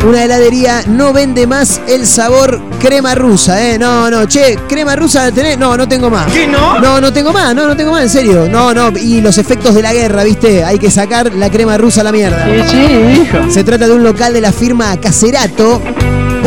[0.08, 3.78] una heladería no vende más el sabor crema rusa, ¿eh?
[3.78, 5.58] No, no, che, crema rusa tenés.
[5.58, 6.32] No, no tengo más.
[6.32, 6.80] ¿Qué, no?
[6.80, 8.47] No, no tengo más, no, no tengo más, en serio.
[8.49, 10.64] No, no, y los efectos de la guerra, ¿viste?
[10.64, 12.45] Hay que sacar la crema rusa a la mierda.
[12.45, 13.52] Sí, sí, hijo.
[13.52, 15.82] Se trata de un local de la firma Caserato,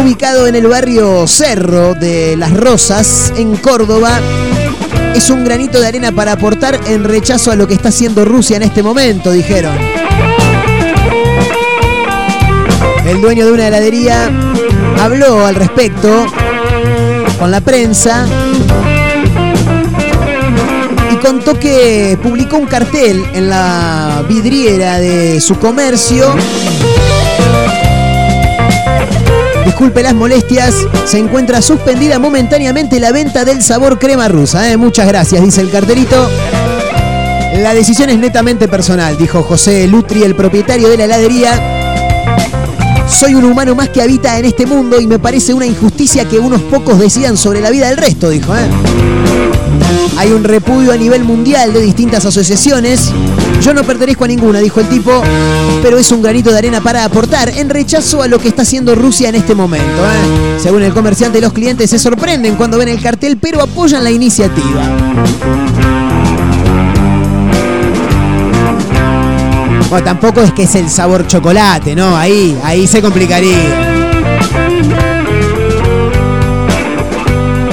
[0.02, 4.20] ubicado en el barrio Cerro de Las Rosas, en Córdoba.
[5.14, 8.56] Es un granito de arena para aportar en rechazo a lo que está haciendo Rusia
[8.56, 10.03] en este momento, dijeron.
[13.06, 14.30] El dueño de una heladería
[15.00, 16.26] habló al respecto
[17.38, 18.26] con la prensa
[21.12, 26.34] y contó que publicó un cartel en la vidriera de su comercio.
[29.66, 30.74] Disculpe las molestias,
[31.04, 34.70] se encuentra suspendida momentáneamente la venta del sabor crema rusa.
[34.70, 34.76] ¿eh?
[34.78, 36.30] Muchas gracias, dice el carterito.
[37.58, 41.83] La decisión es netamente personal, dijo José Lutri, el propietario de la heladería.
[43.14, 46.40] Soy un humano más que habita en este mundo y me parece una injusticia que
[46.40, 48.54] unos pocos decidan sobre la vida del resto, dijo.
[48.56, 48.68] ¿eh?
[50.16, 53.12] Hay un repudio a nivel mundial de distintas asociaciones.
[53.62, 55.22] Yo no pertenezco a ninguna, dijo el tipo,
[55.80, 58.96] pero es un granito de arena para aportar en rechazo a lo que está haciendo
[58.96, 59.86] Rusia en este momento.
[59.86, 60.58] ¿eh?
[60.60, 64.82] Según el comerciante, los clientes se sorprenden cuando ven el cartel, pero apoyan la iniciativa.
[69.94, 72.16] Bueno, tampoco es que es el sabor chocolate, ¿no?
[72.16, 73.56] Ahí, ahí se complicaría.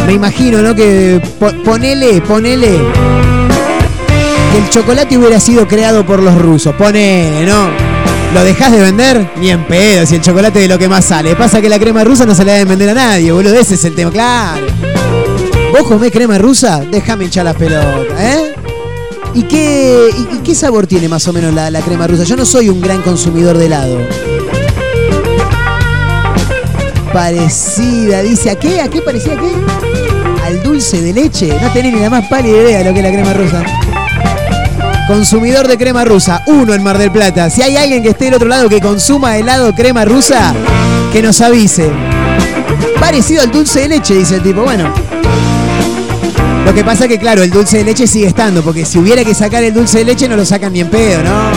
[0.05, 0.76] Me imagino, ¿no?
[0.76, 2.78] Que po- ponele, ponele.
[4.51, 6.76] Que el chocolate hubiera sido creado por los rusos.
[6.76, 7.69] Ponele, ¿no?
[8.36, 9.32] ¿Lo dejás de vender?
[9.38, 11.36] Ni en pedo, si el chocolate es de lo que más sale.
[11.36, 13.55] Pasa que la crema rusa no se la deben vender a nadie, boludo.
[13.55, 14.61] Ese es el tema, claro.
[15.72, 16.82] ¿Vos comés crema rusa?
[16.88, 18.50] Déjame hinchar las pelotas, ¿eh?
[19.34, 22.23] ¿Y qué, y, qué sabor tiene más o menos la, la crema rusa?
[22.23, 23.99] Yo no soy un gran consumidor de helado.
[27.13, 28.82] Parecida, dice, ¿a qué?
[28.82, 29.51] ¿A qué parecía qué?
[30.45, 31.57] Al dulce de leche.
[31.61, 33.63] No tenés ni la más pálida idea de lo que es la crema rusa.
[35.07, 37.49] Consumidor de crema rusa, uno en Mar del Plata.
[37.49, 40.53] Si hay alguien que esté del otro lado que consuma helado crema rusa,
[41.11, 41.91] que nos avise.
[42.99, 44.61] Parecido al dulce de leche, dice el tipo.
[44.63, 44.93] Bueno,
[46.72, 49.36] lo que pasa que, claro, el dulce de leche sigue estando, porque si hubiera que
[49.36, 51.51] sacar el dulce de leche no lo sacan ni en pedo, ¿no?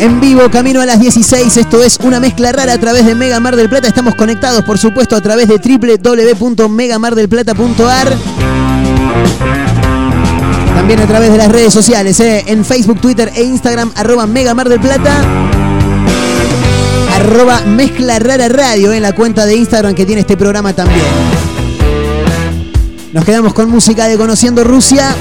[0.00, 3.40] En vivo, camino a las 16, esto es una mezcla rara a través de Mega
[3.40, 3.88] Mar del Plata.
[3.88, 8.16] Estamos conectados, por supuesto, a través de www.megamardelplata.ar.
[10.76, 12.42] También a través de las redes sociales, ¿eh?
[12.46, 15.57] en Facebook, Twitter e Instagram, arroba Mega Mar del Plata.
[17.18, 21.00] Arroba Mezcla Rara Radio en la cuenta de Instagram que tiene este programa también.
[23.12, 25.14] Nos quedamos con música de Conociendo Rusia.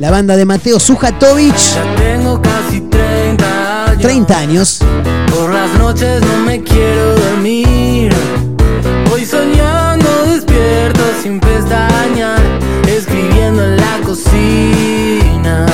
[0.00, 1.76] La banda de Mateo Sujatovich.
[1.96, 4.02] Tengo casi 30 años.
[4.02, 4.78] 30 años.
[5.32, 8.12] Por las noches no me quiero dormir.
[9.10, 12.40] Voy soñando despierto sin pestañear.
[12.88, 15.66] Escribiendo en la cocina.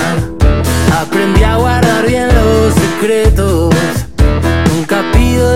[1.00, 3.69] Aprendí a guardar bien los secretos.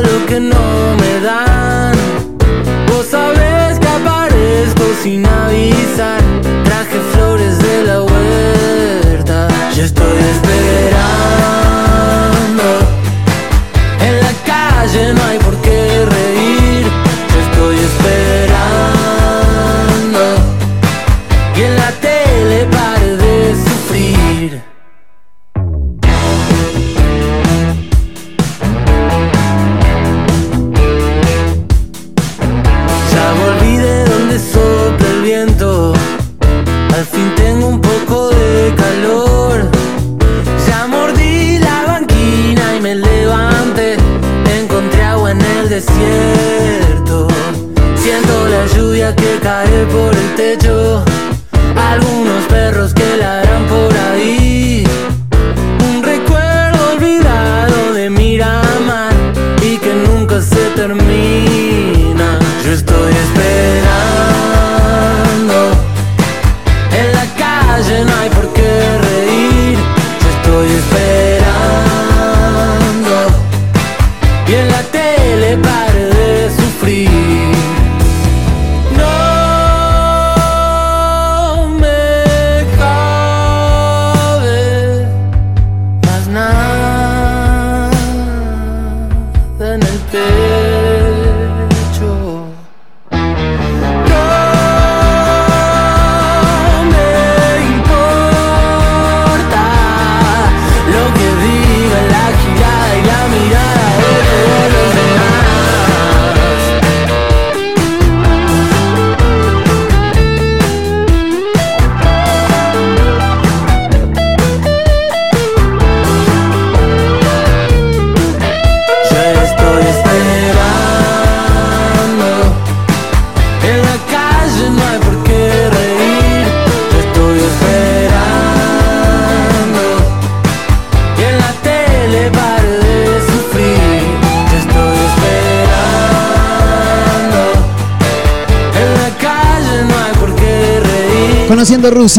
[0.03, 1.95] Lo que no me dan.
[2.89, 4.33] Vos sabés que apagar
[5.03, 6.21] sin avisar.
[6.65, 9.49] Traje flores de la huerta.
[9.77, 11.05] Yo estoy esperando.
[14.01, 15.74] En la calle no hay por qué
[49.87, 51.05] por el techo.
[51.77, 53.04] Algunos perros que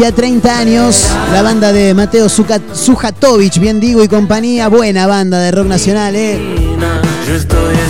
[0.06, 5.38] Conociendo Rusia, 30 años, la banda de Mateo Sujatovich, bien digo, y compañía, buena banda
[5.38, 6.38] de rock nacional, ¿eh?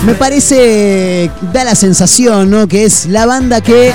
[0.05, 2.67] Me parece, da la sensación, ¿no?
[2.67, 3.93] Que es la banda que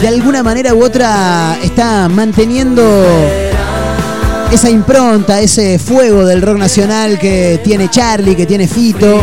[0.00, 2.82] de alguna manera u otra está manteniendo
[4.52, 9.22] esa impronta, ese fuego del rock nacional que tiene Charlie, que tiene Fito,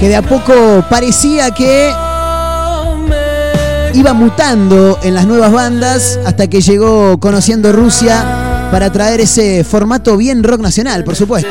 [0.00, 1.92] que de a poco parecía que
[3.94, 10.16] iba mutando en las nuevas bandas hasta que llegó conociendo Rusia para traer ese formato
[10.16, 11.50] bien rock nacional, por supuesto.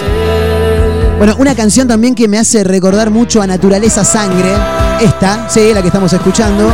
[1.17, 4.51] Bueno, una canción también que me hace recordar mucho a Naturaleza Sangre,
[4.99, 6.67] esta, sí, la que estamos escuchando.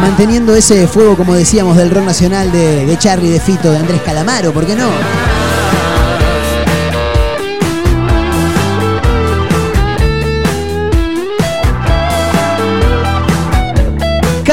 [0.00, 4.00] Manteniendo ese fuego, como decíamos, del rock nacional de, de Charlie, de Fito, de Andrés
[4.02, 4.88] Calamaro, ¿por qué no?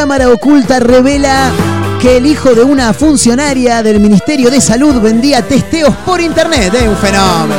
[0.05, 1.49] Cámara oculta revela
[1.99, 6.71] que el hijo de una funcionaria del Ministerio de Salud vendía testeos por internet.
[6.75, 7.55] Es un fenómeno.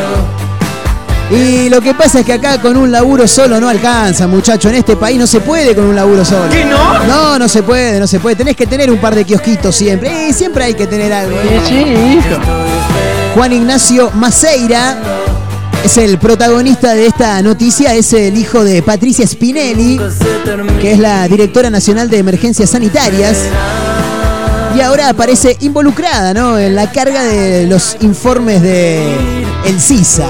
[1.28, 4.68] Y lo que pasa es que acá con un laburo solo no alcanza, muchacho.
[4.68, 6.48] En este país no se puede con un laburo solo.
[6.48, 7.02] ¿Qué no?
[7.08, 8.36] No, no se puede, no se puede.
[8.36, 10.28] Tenés que tener un par de kiosquitos siempre.
[10.28, 11.36] Eh, siempre hay que tener algo.
[11.36, 11.60] ¿eh?
[11.66, 12.40] Sí, hijo.
[13.34, 15.15] Juan Ignacio Maceira
[15.86, 20.00] es el protagonista de esta noticia, es el hijo de Patricia Spinelli,
[20.80, 23.38] que es la directora nacional de emergencias sanitarias.
[24.76, 26.58] Y ahora aparece involucrada ¿no?
[26.58, 29.14] en la carga de los informes de
[29.64, 30.26] el CISA.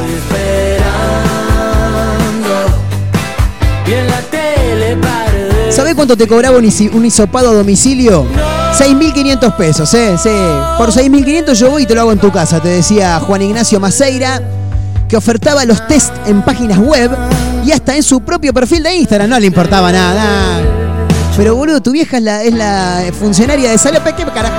[5.70, 8.26] ¿Sabés cuánto te cobraba un hisopado a domicilio?
[8.78, 10.16] 6.500 pesos, ¿eh?
[10.22, 10.28] Sí.
[10.76, 13.80] Por 6.500 yo voy y te lo hago en tu casa, te decía Juan Ignacio
[13.80, 14.42] Maceira,
[15.08, 17.10] que ofertaba los test en páginas web
[17.64, 19.30] y hasta en su propio perfil de Instagram.
[19.30, 20.60] No le importaba nada.
[21.36, 23.98] Pero boludo, tu vieja es la, funcionaria de salud.
[24.16, 24.54] ¿Qué carajo?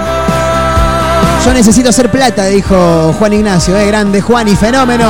[1.46, 3.88] Yo necesito hacer plata, dijo Juan Ignacio, ¿eh?
[3.88, 5.10] Grande Juan y fenómeno.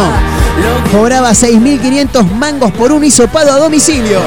[0.92, 4.20] Cobraba 6.500 mangos por un hisopado a domicilio.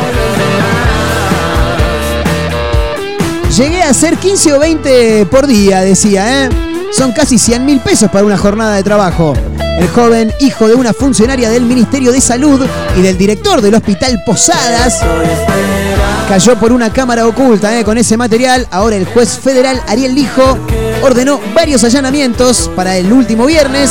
[3.57, 6.49] Llegué a hacer 15 o 20 por día, decía, ¿eh?
[6.93, 9.35] Son casi 100 mil pesos para una jornada de trabajo.
[9.81, 12.61] El joven, hijo de una funcionaria del Ministerio de Salud
[12.99, 15.01] y del director del Hospital Posadas,
[16.29, 17.83] cayó por una cámara oculta ¿eh?
[17.83, 18.69] con ese material.
[18.71, 20.59] Ahora el juez federal Ariel Lijo
[21.03, 23.91] ordenó varios allanamientos para el último viernes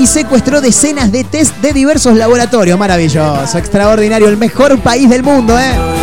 [0.00, 2.76] y secuestró decenas de test de diversos laboratorios.
[2.76, 5.97] Maravilloso, extraordinario, el mejor país del mundo, ¿eh?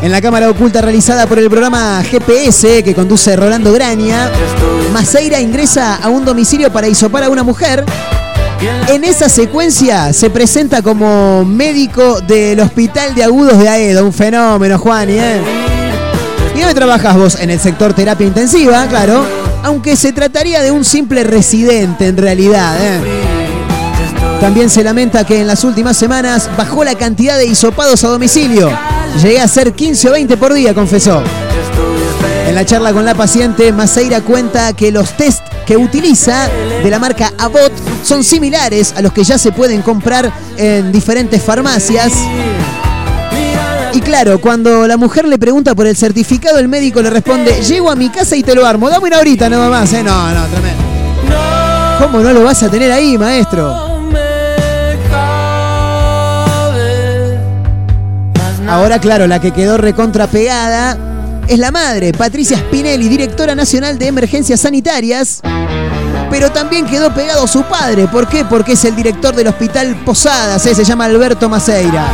[0.00, 4.30] En la cámara oculta realizada por el programa GPS que conduce Rolando Graña,
[4.92, 7.84] Maceira ingresa a un domicilio para hisopar a una mujer.
[8.88, 14.78] En esa secuencia se presenta como médico del Hospital de Agudos de Aedo, un fenómeno,
[14.78, 15.08] Juan.
[15.10, 15.40] ¿eh?
[16.54, 17.40] ¿Y dónde trabajas vos?
[17.40, 19.24] En el sector terapia intensiva, claro.
[19.64, 22.76] Aunque se trataría de un simple residente en realidad.
[22.80, 23.17] ¿eh?
[24.40, 28.70] También se lamenta que en las últimas semanas bajó la cantidad de hisopados a domicilio.
[29.20, 31.22] Llegué a ser 15 o 20 por día, confesó.
[32.46, 36.48] En la charla con la paciente, Maceira cuenta que los test que utiliza
[36.82, 37.72] de la marca Abbott
[38.04, 42.12] son similares a los que ya se pueden comprar en diferentes farmacias.
[43.92, 47.90] Y claro, cuando la mujer le pregunta por el certificado, el médico le responde, llego
[47.90, 50.02] a mi casa y te lo armo, dame una horita nada más, ¿eh?
[50.02, 50.82] No, no, tremendo.
[51.98, 53.87] ¿Cómo no lo vas a tener ahí, maestro?
[58.68, 60.96] Ahora, claro, la que quedó recontrapegada
[61.48, 65.40] es la madre, Patricia Spinelli, directora nacional de emergencias sanitarias.
[66.30, 68.06] Pero también quedó pegado su padre.
[68.08, 68.44] ¿Por qué?
[68.44, 70.74] Porque es el director del hospital Posadas, ¿eh?
[70.74, 72.06] se llama Alberto Maceira.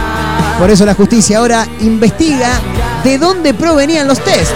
[0.56, 2.60] Por eso la justicia ahora investiga
[3.02, 4.52] de dónde provenían los test.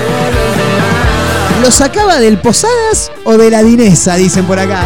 [1.61, 4.15] ¿Los sacaba del Posadas o de la Dinesa?
[4.15, 4.85] Dicen por acá.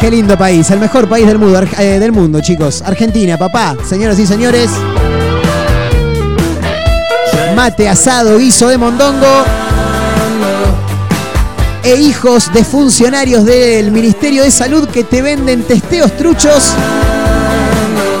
[0.00, 2.82] Qué lindo país, el mejor país del mundo, eh, del mundo, chicos.
[2.82, 4.70] Argentina, papá, señoras y señores.
[7.56, 9.26] Mate, asado, guiso de mondongo.
[11.82, 16.74] E hijos de funcionarios del Ministerio de Salud que te venden testeos truchos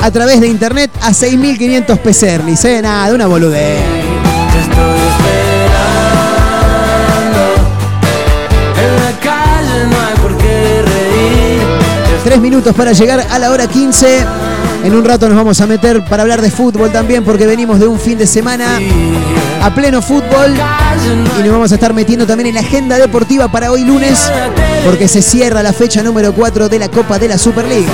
[0.02, 2.64] a través de internet a 6.500 peserlis.
[2.64, 2.82] ¿eh?
[2.82, 4.07] Nada, una boludez.
[12.28, 14.18] Tres minutos para llegar a la hora 15.
[14.84, 17.86] En un rato nos vamos a meter para hablar de fútbol también porque venimos de
[17.86, 18.78] un fin de semana
[19.62, 20.54] a pleno fútbol
[21.38, 24.30] y nos vamos a estar metiendo también en la agenda deportiva para hoy lunes
[24.84, 27.90] porque se cierra la fecha número 4 de la Copa de la Superliga.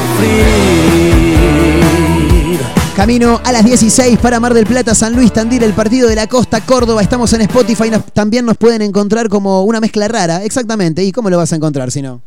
[2.97, 6.27] Camino a las 16 para Mar del Plata, San Luis, Tandil, el partido de la
[6.27, 7.03] Costa, Córdoba.
[7.03, 11.05] Estamos en Spotify, también nos pueden encontrar como una mezcla rara, exactamente.
[11.05, 12.21] ¿Y cómo lo vas a encontrar si no?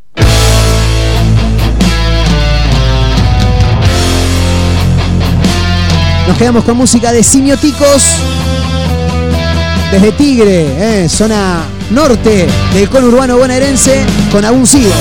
[6.28, 8.04] Nos quedamos con música de simioticos.
[9.92, 14.92] Desde Tigre, eh, zona norte del conurbano bonaerense, con Aún Sigo.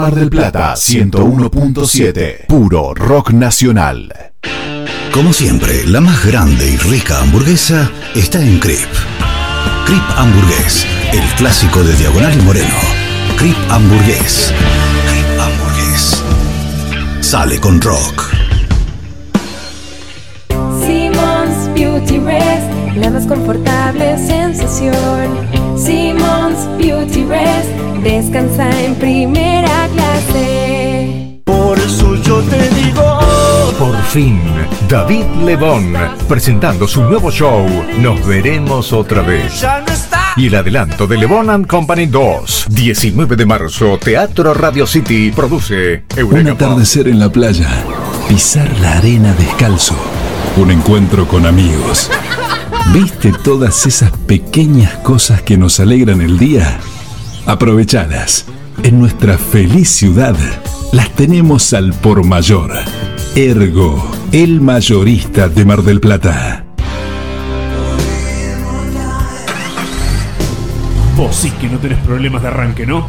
[0.00, 2.46] Mar del Plata 101.7.
[2.46, 4.32] Puro rock nacional.
[5.12, 8.88] Como siempre, la más grande y rica hamburguesa está en Crip.
[9.84, 12.78] Crip Hamburgués, el clásico de Diagonal y Moreno.
[13.36, 14.54] Crip Hamburgués.
[15.10, 16.24] Crip Hamburgués.
[17.20, 18.32] Sale con rock.
[20.80, 25.59] Simmons Beauty Rest, la más confortable sensación.
[25.80, 27.70] Simmons Beauty Rest,
[28.02, 31.40] descansa en primera clase.
[31.44, 33.18] Por eso yo te digo.
[33.78, 34.38] Por fin,
[34.90, 35.94] David Lebón
[36.28, 37.66] presentando su nuevo show
[37.98, 39.64] Nos veremos otra vez.
[40.36, 46.04] Y el adelanto de Lebón and Company 2, 19 de marzo, Teatro Radio City produce
[46.12, 47.68] Un Eureka atardecer en la playa,
[48.28, 49.96] pisar la arena descalzo,
[50.58, 52.10] un encuentro con amigos.
[52.92, 56.80] ¿Viste todas esas pequeñas cosas que nos alegran el día?
[57.46, 58.46] Aprovechadas.
[58.82, 60.34] En nuestra feliz ciudad
[60.92, 62.72] las tenemos al por mayor.
[63.36, 66.64] Ergo, el mayorista de Mar del Plata.
[71.16, 73.08] Vos sí que no tenés problemas de arranque, ¿no?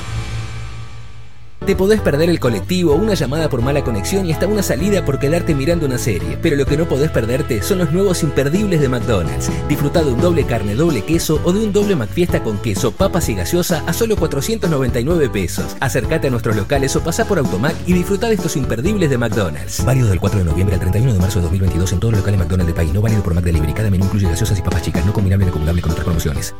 [1.63, 5.19] Te podés perder el colectivo, una llamada por mala conexión y hasta una salida por
[5.19, 6.35] quedarte mirando una serie.
[6.41, 9.51] Pero lo que no podés perderte son los nuevos imperdibles de McDonald's.
[9.69, 13.29] Disfruta de un doble carne, doble queso o de un doble McFiesta con queso, papas
[13.29, 15.77] y gaseosa a solo 499 pesos.
[15.79, 19.85] Acércate a nuestros locales o pasá por Automac y disfruta de estos imperdibles de McDonald's.
[19.85, 22.39] Válido del 4 de noviembre al 31 de marzo de 2022 en todos los locales
[22.39, 22.91] McDonald's del país.
[22.91, 23.73] No válido por McDelivery.
[23.73, 25.05] Cada menú incluye gaseosas y papas chicas.
[25.05, 26.55] No combinable ni acumulable con otras promociones.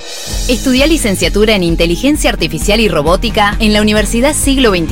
[0.47, 4.90] Estudia licenciatura en Inteligencia Artificial y Robótica en la Universidad Siglo XXI.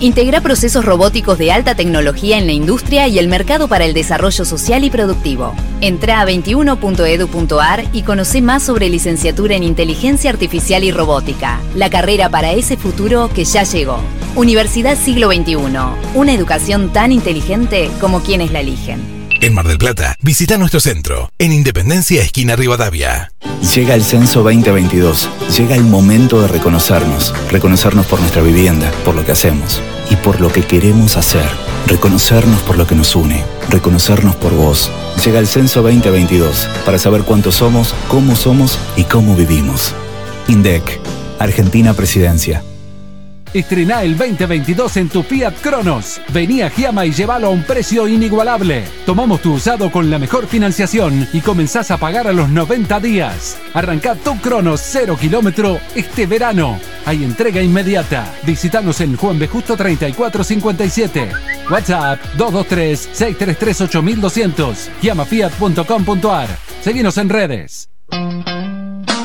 [0.00, 4.44] Integra procesos robóticos de alta tecnología en la industria y el mercado para el desarrollo
[4.44, 5.54] social y productivo.
[5.80, 12.28] Entra a 21.edu.ar y conoce más sobre licenciatura en Inteligencia Artificial y Robótica, la carrera
[12.28, 13.98] para ese futuro que ya llegó.
[14.36, 15.56] Universidad Siglo XXI,
[16.14, 19.23] una educación tan inteligente como quienes la eligen.
[19.44, 23.30] En Mar del Plata, visita nuestro centro, en Independencia, esquina Rivadavia.
[23.74, 25.28] Llega el censo 2022.
[25.58, 27.34] Llega el momento de reconocernos.
[27.50, 31.44] Reconocernos por nuestra vivienda, por lo que hacemos y por lo que queremos hacer.
[31.86, 33.44] Reconocernos por lo que nos une.
[33.68, 34.90] Reconocernos por vos.
[35.22, 39.94] Llega el censo 2022 para saber cuántos somos, cómo somos y cómo vivimos.
[40.48, 41.00] INDEC,
[41.38, 42.64] Argentina Presidencia.
[43.54, 46.20] Estrená el 2022 en tu Fiat Cronos.
[46.32, 48.82] Vení a Giama y llévalo a un precio inigualable.
[49.06, 53.56] Tomamos tu usado con la mejor financiación y comenzás a pagar a los 90 días.
[53.72, 56.80] Arrancá tu Cronos 0 kilómetro este verano.
[57.06, 58.34] Hay entrega inmediata.
[58.42, 59.46] Visítanos en Juan B.
[59.46, 61.30] Justo 3457.
[61.70, 64.74] WhatsApp 223-633-8200.
[65.00, 66.48] Giamafiat.com.ar.
[66.82, 67.88] Seguinos en redes.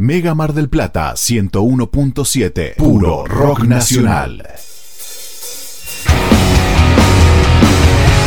[0.00, 2.76] Mega Mar del Plata 101.7.
[2.76, 4.46] Puro rock nacional.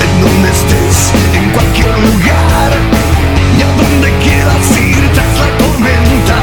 [0.04, 2.74] En donde estés, en cualquier lugar,
[3.58, 6.36] y a donde quieras ir tras la tormenta,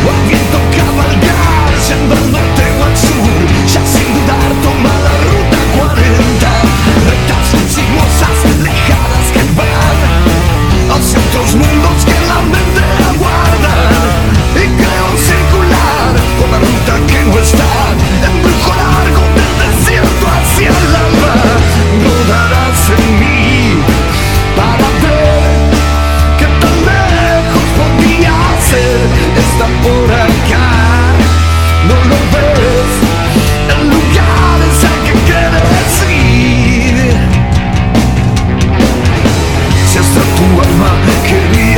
[0.00, 1.68] o al viento cabalgar,
[2.80, 3.36] o al sur,
[3.68, 6.48] ya sin dudar toma la ruta 40,
[7.04, 10.24] rectas sinuosas, lejanas que van
[10.96, 11.83] hacia otros mundos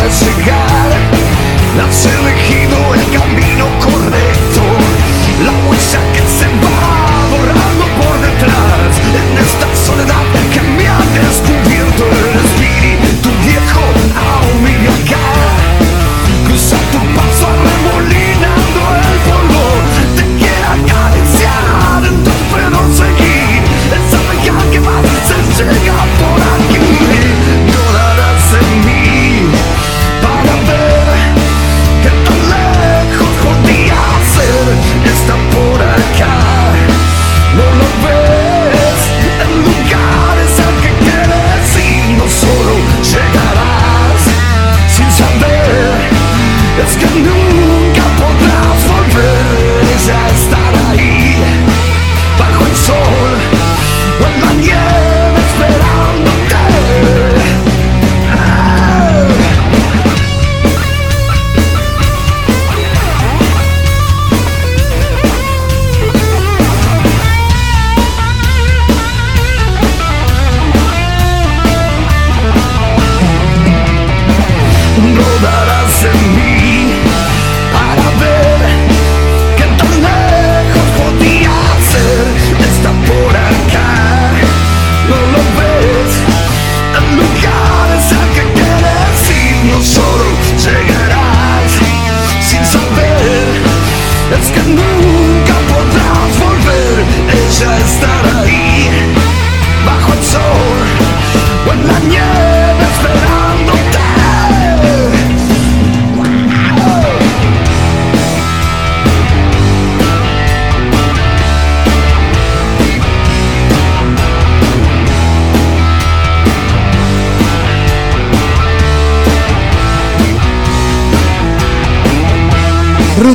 [0.09, 0.91] llegar.
[1.83, 4.26] Has elegido el camino correcto.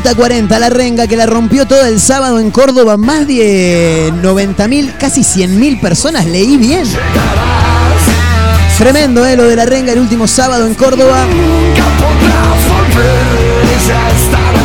[0.04, 2.98] Ruta 40, la renga que la rompió todo el sábado en Córdoba.
[2.98, 6.26] Más de 90.000, casi 100.000 personas.
[6.26, 6.86] Leí bien.
[8.80, 9.36] Tremendo, ¿eh?
[9.36, 11.28] Lo de la renga el último sábado en Córdoba.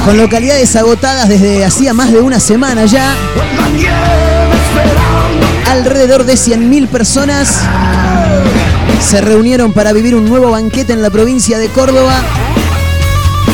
[0.07, 3.15] Con localidades agotadas desde hacía más de una semana ya.
[5.67, 7.61] Alrededor de 100.000 personas
[9.07, 12.23] se reunieron para vivir un nuevo banquete en la provincia de Córdoba.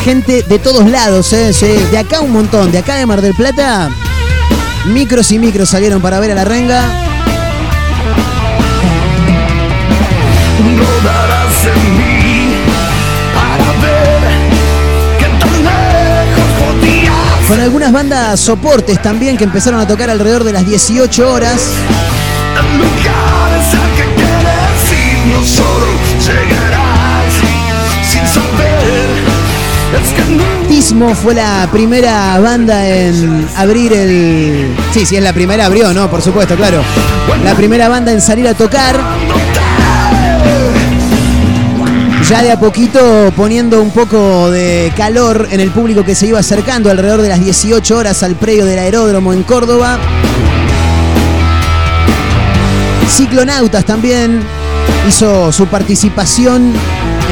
[0.05, 1.53] Gente de todos lados, ¿eh?
[1.53, 3.89] Sí, de acá un montón, de acá de Mar del Plata.
[4.87, 6.83] Micros y micros salieron para ver a la renga.
[10.77, 12.55] Rodarás en mí
[13.33, 14.23] para ver
[15.19, 20.53] que tan lejos podías Con algunas bandas soportes también que empezaron a tocar alrededor de
[20.53, 21.69] las 18 horas.
[22.59, 25.92] el lugar es al que quieres ir, no solo
[30.69, 34.75] Tismo fue la primera banda en abrir el.
[34.93, 36.11] Sí, sí, es la primera, abrió, ¿no?
[36.11, 36.83] Por supuesto, claro.
[37.45, 38.99] La primera banda en salir a tocar.
[42.29, 46.39] Ya de a poquito poniendo un poco de calor en el público que se iba
[46.39, 49.99] acercando alrededor de las 18 horas al predio del aeródromo en Córdoba.
[53.09, 54.41] Ciclonautas también
[55.07, 56.73] hizo su participación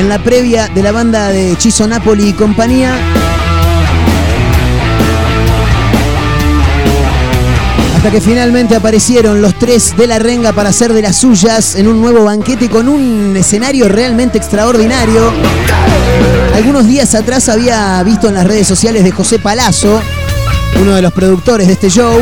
[0.01, 2.95] en la previa de la banda de Chizo Napoli y compañía.
[7.95, 11.87] Hasta que finalmente aparecieron los tres de la renga para hacer de las suyas en
[11.87, 15.33] un nuevo banquete con un escenario realmente extraordinario.
[16.55, 20.01] Algunos días atrás había visto en las redes sociales de José Palazzo,
[20.81, 22.19] uno de los productores de este show,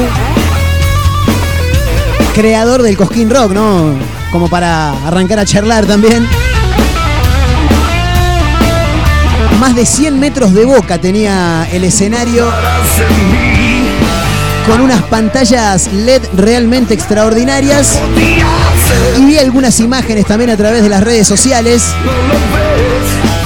[2.34, 3.94] creador del Cosquín Rock, ¿no?
[4.32, 6.26] Como para arrancar a charlar también.
[9.58, 12.48] Más de 100 metros de boca tenía el escenario
[14.68, 17.98] con unas pantallas LED realmente extraordinarias.
[19.18, 21.82] Y vi algunas imágenes también a través de las redes sociales.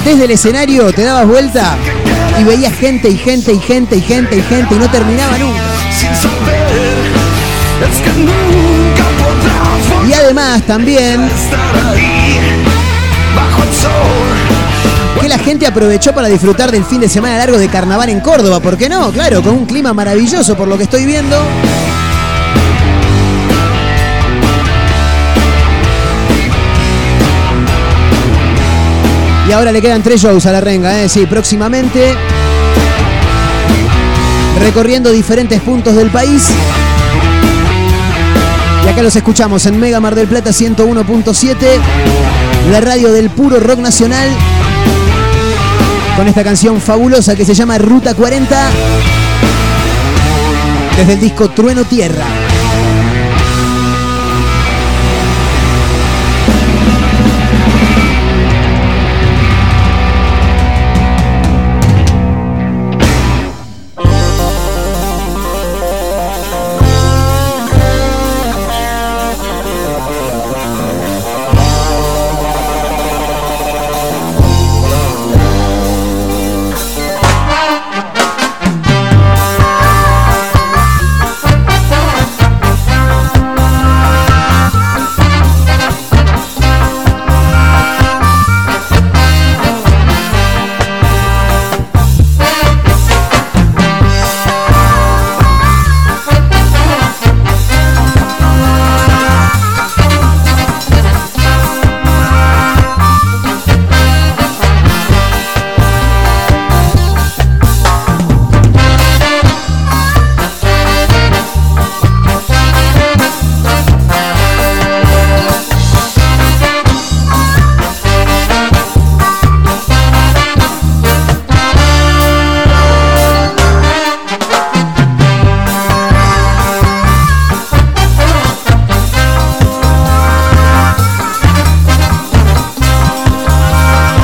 [0.05, 1.77] Desde el escenario te dabas vuelta
[2.39, 5.63] y veías gente y gente y gente y gente y gente y no terminaba nunca.
[10.09, 11.31] Y además también
[15.23, 18.59] que la gente aprovechó para disfrutar del fin de semana largo de carnaval en Córdoba,
[18.59, 19.13] ¿por qué no?
[19.13, 21.37] Claro, con un clima maravilloso por lo que estoy viendo.
[29.49, 31.09] Y ahora le quedan tres shows a la renga, ¿eh?
[31.09, 32.17] Sí, próximamente.
[34.59, 36.49] Recorriendo diferentes puntos del país.
[38.85, 41.55] Y acá los escuchamos en Mega Mar del Plata 101.7,
[42.73, 44.29] la radio del puro rock nacional,
[46.17, 48.71] con esta canción fabulosa que se llama Ruta 40,
[50.97, 52.42] desde el disco Trueno Tierra.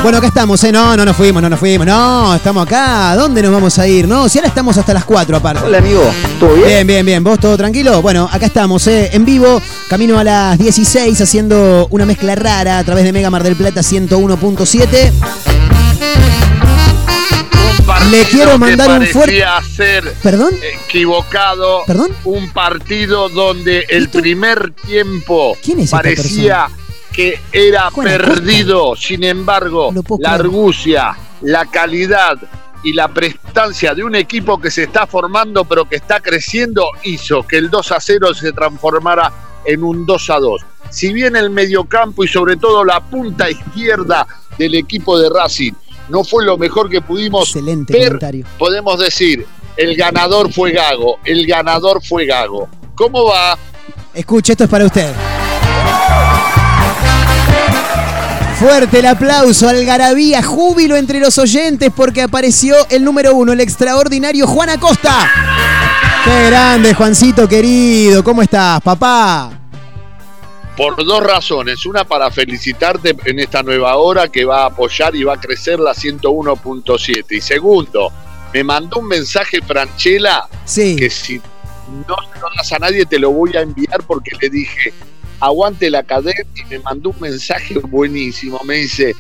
[0.09, 0.73] Bueno, acá estamos, ¿eh?
[0.73, 1.87] No, no nos fuimos, no nos fuimos.
[1.87, 3.15] No, estamos acá.
[3.15, 4.09] ¿Dónde nos vamos a ir?
[4.09, 5.67] No, si ahora estamos hasta las 4 aparte.
[5.67, 6.03] Hola amigo,
[6.41, 6.67] ¿todo bien?
[6.67, 7.23] Bien, bien, bien.
[7.25, 8.01] ¿Vos todo tranquilo?
[8.01, 9.11] Bueno, acá estamos, ¿eh?
[9.13, 13.43] En vivo, camino a las 16, haciendo una mezcla rara a través de Mega Mar
[13.43, 15.13] del Plata 101.7.
[18.11, 19.45] Le quiero mandar un fuerte.
[19.77, 20.55] ser ¿Perdón?
[20.87, 21.83] equivocado.
[21.87, 22.13] ¿Perdón?
[22.25, 26.71] Un partido donde el primer tiempo ¿Quién es esta parecía
[27.19, 28.95] que era perdido.
[28.95, 32.39] Sin embargo, la argucia, la calidad
[32.85, 37.45] y la prestancia de un equipo que se está formando pero que está creciendo hizo
[37.45, 39.33] que el 2 a 0 se transformara
[39.65, 40.63] en un 2 a 2.
[40.91, 44.25] Si bien el mediocampo y sobre todo la punta izquierda
[44.57, 45.73] del equipo de Racing
[46.11, 48.47] no fue lo mejor que pudimos Excelente ver, comentario.
[48.57, 49.45] podemos decir,
[49.77, 52.69] el ganador fue Gago, el ganador fue Gago.
[52.95, 53.59] ¿Cómo va?
[54.15, 55.13] Escuche, esto es para usted.
[58.59, 64.49] Fuerte el aplauso, algarabía, júbilo entre los oyentes porque apareció el número uno, el extraordinario
[64.49, 65.31] Juan Acosta.
[66.25, 68.25] Qué grande, Juancito querido.
[68.25, 69.53] ¿Cómo estás, papá?
[70.77, 71.87] Por dos razones.
[71.87, 75.79] Una para felicitarte en esta nueva hora que va a apoyar y va a crecer
[75.79, 77.25] la 101.7.
[77.31, 78.13] Y segundo,
[78.53, 81.41] me mandó un mensaje Franchella que si
[82.09, 84.93] no se lo das a nadie te lo voy a enviar porque le dije,
[85.41, 88.61] aguante la cadena y me mandó un mensaje buenísimo.
[88.65, 89.15] Me dice,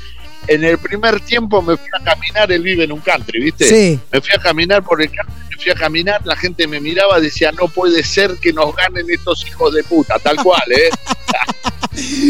[0.46, 3.64] en el primer tiempo me fui a caminar, él vive en un country, ¿viste?
[3.68, 4.00] Sí.
[4.12, 7.20] Me fui a caminar por el country, me fui a caminar, la gente me miraba,
[7.20, 10.90] decía, no puede ser que nos ganen estos hijos de puta, tal cual, ¿eh?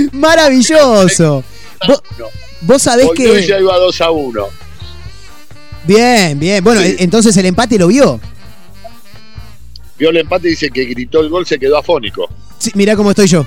[0.12, 1.44] Maravilloso.
[1.86, 2.02] Vos,
[2.62, 3.46] vos sabés Volvió que.
[3.46, 4.46] ya iba 2 a 1.
[5.84, 6.62] Bien, bien.
[6.62, 6.96] Bueno, Sí.
[6.98, 8.20] entonces el empate lo vio.
[9.98, 12.28] Vio el empate y dice que gritó el gol, se quedó afónico.
[12.58, 13.46] Sí, mirá cómo estoy yo.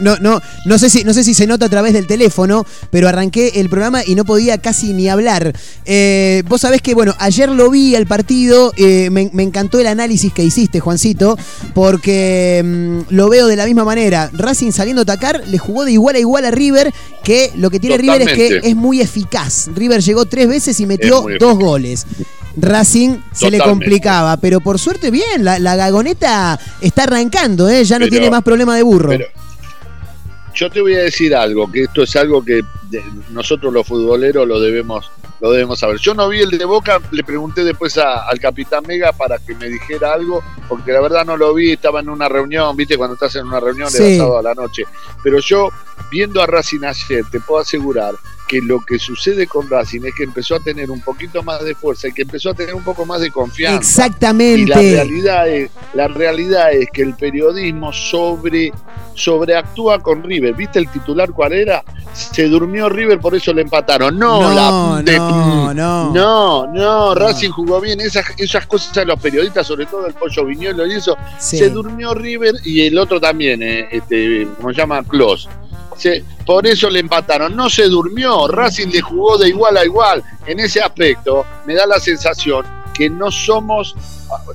[0.00, 3.08] No, no, no, sé si, no sé si se nota a través del teléfono, pero
[3.08, 5.52] arranqué el programa y no podía casi ni hablar.
[5.84, 9.86] Eh, vos sabés que, bueno, ayer lo vi al partido, eh, me, me encantó el
[9.86, 11.36] análisis que hiciste, Juancito,
[11.74, 14.30] porque mm, lo veo de la misma manera.
[14.32, 17.80] Racing saliendo a atacar, le jugó de igual a igual a River, que lo que
[17.80, 19.68] tiene River es que es muy eficaz.
[19.74, 22.06] River llegó tres veces y metió dos goles.
[22.56, 27.84] Racing se le complicaba, pero por suerte bien, la, la gagoneta está arrancando, ¿eh?
[27.84, 29.08] ya no Pero- tiene más problema de burro.
[29.10, 29.26] pero-
[30.54, 32.60] Yo te voy a decir algo, que esto es algo que
[33.30, 35.08] nosotros los futboleros lo debemos,
[35.40, 35.96] lo debemos saber.
[35.98, 39.54] Yo no vi el de Boca, le pregunté después a- al capitán Mega para que
[39.54, 43.14] me dijera algo, porque la verdad no lo vi, estaba en una reunión, viste, cuando
[43.14, 44.02] estás en una reunión Sí.
[44.02, 44.82] de sábado a la noche.
[45.22, 45.68] Pero yo,
[46.10, 48.14] viendo a Racing ayer, te puedo asegurar
[48.50, 51.76] que lo que sucede con Racing es que empezó a tener un poquito más de
[51.76, 53.76] fuerza y que empezó a tener un poco más de confianza.
[53.78, 54.62] Exactamente.
[54.62, 58.72] Y la realidad es, la realidad es que el periodismo sobre,
[59.14, 60.54] sobreactúa con River.
[60.54, 61.84] ¿Viste el titular cuál era?
[62.12, 64.18] Se durmió River, por eso le empataron.
[64.18, 64.52] No, No,
[64.96, 66.10] la de- no, no.
[66.12, 68.00] No, no, Racing jugó bien.
[68.00, 71.16] Esas, esas cosas de los periodistas, sobre todo el pollo viñuelo y eso.
[71.38, 71.58] Sí.
[71.58, 75.48] Se durmió River y el otro también, eh, este, como se llama, Klos.
[76.00, 77.54] Se- por eso le empataron.
[77.54, 78.48] No se durmió.
[78.48, 80.22] Racing le jugó de igual a igual.
[80.46, 82.64] En ese aspecto, me da la sensación
[82.94, 83.94] que no somos.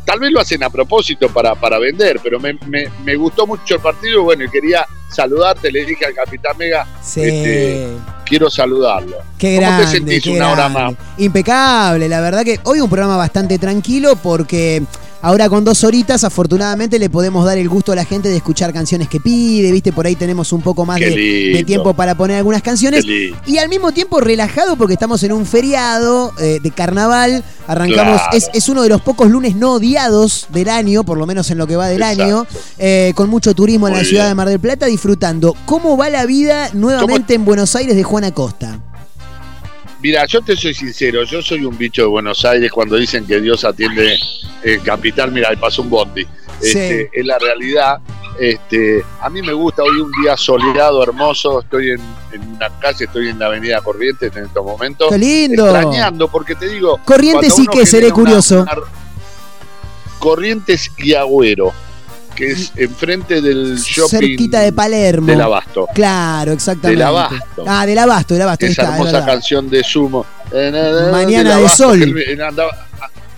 [0.05, 3.75] Tal vez lo hacen a propósito para, para vender, pero me, me- me gustó mucho
[3.75, 4.23] el partido.
[4.23, 5.71] Bueno, y quería saludarte.
[5.71, 7.21] Le dije al capitán Mega, Sí.
[7.21, 7.87] este,
[8.25, 9.17] quiero saludarlo.
[9.37, 9.85] Qué ¿Cómo grande.
[9.85, 10.93] te sentís qué una hora más?
[11.17, 14.81] Impecable, la verdad que hoy un programa bastante tranquilo porque
[15.25, 18.71] ahora con dos horitas afortunadamente le podemos dar el gusto a la gente de escuchar
[18.71, 22.61] canciones que pide, viste, por ahí tenemos un poco más de, tiempo para poner algunas
[22.61, 23.03] canciones.
[23.47, 27.43] Y al mismo tiempo relajado porque estamos en un feriado eh, de carnaval.
[27.65, 28.37] Arrancamos, Claro.
[28.37, 31.57] es, es uno de los pocos lunes no odiados del año, por lo menos en
[31.57, 32.23] lo que va del Exacto.
[32.23, 32.47] año,
[32.77, 35.55] eh, con mucho turismo en la ciudad de Mar del Plata, disfrutando.
[35.65, 38.79] ¿Cómo va la vida nuevamente en Buenos Aires de Juan Acosta?
[40.05, 43.41] Mira, yo te soy sincero, yo soy un bicho de Buenos Aires cuando dicen que
[43.41, 44.15] Dios atiende
[44.61, 46.23] el capital, mira, ahí pasó un bondi.
[46.61, 47.97] Este, Es la realidad.
[48.39, 52.01] Este, a mí me gusta hoy un día soleado, hermoso, estoy en,
[52.33, 55.09] en una calle, estoy en la avenida Corrientes en estos momentos.
[55.09, 55.65] ¡Qué lindo!
[55.75, 56.99] Extrañando, porque te digo...
[57.03, 58.61] Corrientes sí uno que seré una- curioso.
[58.61, 58.73] una-
[60.19, 61.73] Corrientes y Agüero,
[62.35, 65.27] que es enfrente del shopping Cerquita de Palermo.
[65.27, 65.87] del Abasto.
[65.93, 66.99] Claro, exactamente.
[66.99, 67.63] Del Abasto.
[67.67, 68.65] Ah, del Abasto, del Abasto.
[68.65, 70.25] esa está, hermosa canción de Sumo.
[70.51, 72.15] Eh, Mañana de Sol.
[72.45, 72.87] andaba-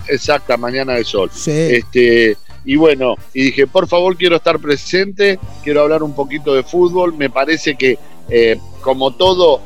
[0.08, 1.30] exacta, Mañana de Sol.
[1.32, 1.50] Sí.
[1.50, 6.62] Este, y bueno, y dije, por favor, quiero estar presente, quiero hablar un poquito de
[6.62, 7.14] fútbol.
[7.16, 7.98] Me parece que,
[8.28, 9.60] eh, como todo,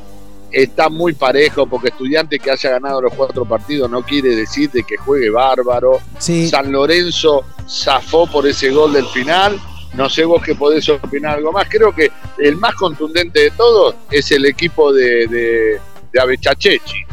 [0.53, 4.83] está muy parejo, porque estudiante que haya ganado los cuatro partidos no quiere decir de
[4.85, 6.01] que juegue bárbaro.
[6.19, 6.49] Sí.
[6.49, 9.59] San Lorenzo zafó por ese gol del final.
[9.95, 11.66] No sé vos que podés opinar algo más.
[11.69, 15.81] Creo que el más contundente de todos es el equipo de, de,
[16.12, 17.05] de Abechachechi.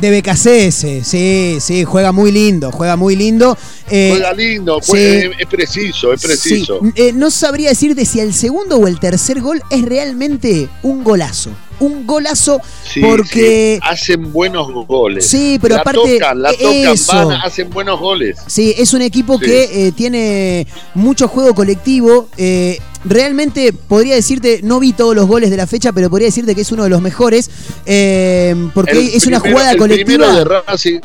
[0.00, 3.58] De BKCS, sí, sí, juega muy lindo, juega muy lindo.
[3.90, 4.92] Eh, Juega lindo, sí.
[4.92, 6.78] juega- es preciso, es preciso.
[6.80, 11.02] Sí, eh, no sabría decirte si el segundo o el tercer gol es realmente un
[11.02, 11.50] golazo.
[11.80, 13.78] Un golazo Sí, porque...
[13.82, 15.26] sí, hacen buenos goles.
[15.26, 16.94] Sí, pero la aparte, tocan, la tocan,
[17.28, 18.38] van, hacen buenos goles.
[18.46, 19.46] Sí, es un equipo Sí.
[19.46, 22.28] que eh, tiene mucho juego colectivo.
[22.36, 26.54] eh, realmente podría decirte, no vi todos los goles de la fecha, pero podría decirte
[26.54, 27.50] que es uno de los mejores.
[27.86, 30.26] eh, porque El es una jugada el colectiva.
[30.26, 31.00] primero de Racing,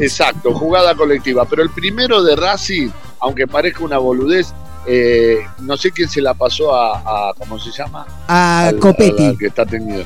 [0.00, 1.44] Exacto, jugada colectiva.
[1.48, 2.88] Pero el primero de Racing,
[3.20, 4.48] aunque parezca una boludez,
[4.88, 8.06] eh, no sé quién se la pasó a, a- ¿cómo se llama?
[8.26, 9.24] A Al- Copetti.
[9.26, 10.04] al que está tenido.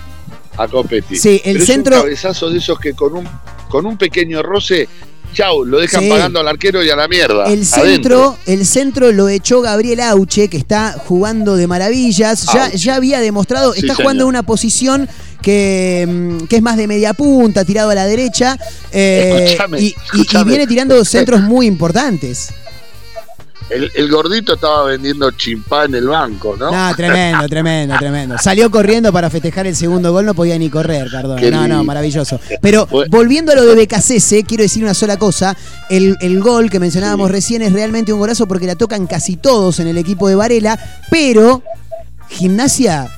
[0.57, 1.17] A Copetti.
[1.17, 3.29] Sí, el Pero centro- Es un cabezazo de esos que con un,
[3.69, 4.87] con un pequeño roce,
[5.33, 6.11] chau, lo dejan Sí.
[6.11, 7.47] pagando al arquero y a la mierda.
[7.47, 8.37] El centro, adentro.
[8.47, 12.47] el centro lo echó Gabriel Auche, que está jugando de maravillas.
[12.53, 14.29] Ya, ya había demostrado, Sí, está jugando señor.
[14.29, 15.09] una posición
[15.41, 18.59] que, mm, que es más de media punta, tirado a la derecha.
[18.93, 20.45] eh, y, y- y escúchame.
[20.51, 22.51] viene tirando centros muy importantes.
[23.75, 26.71] El, el gordito estaba vendiendo chimpá en el banco, ¿no?
[26.71, 28.37] No, tremendo, tremendo, tremendo.
[28.39, 31.41] Salió corriendo para festejar el segundo gol, no podía ni correr, Cardona.
[31.41, 32.41] Qué No, no, maravilloso.
[32.61, 35.57] Pero volviendo a lo de BKCS, quiero decir una sola cosa.
[35.89, 39.81] El, el gol que mencionábamos recién es realmente un golazo porque la tocan casi todos
[39.81, 40.79] en el equipo de Varela,
[41.11, 41.63] pero
[42.29, 43.09] Gimnasia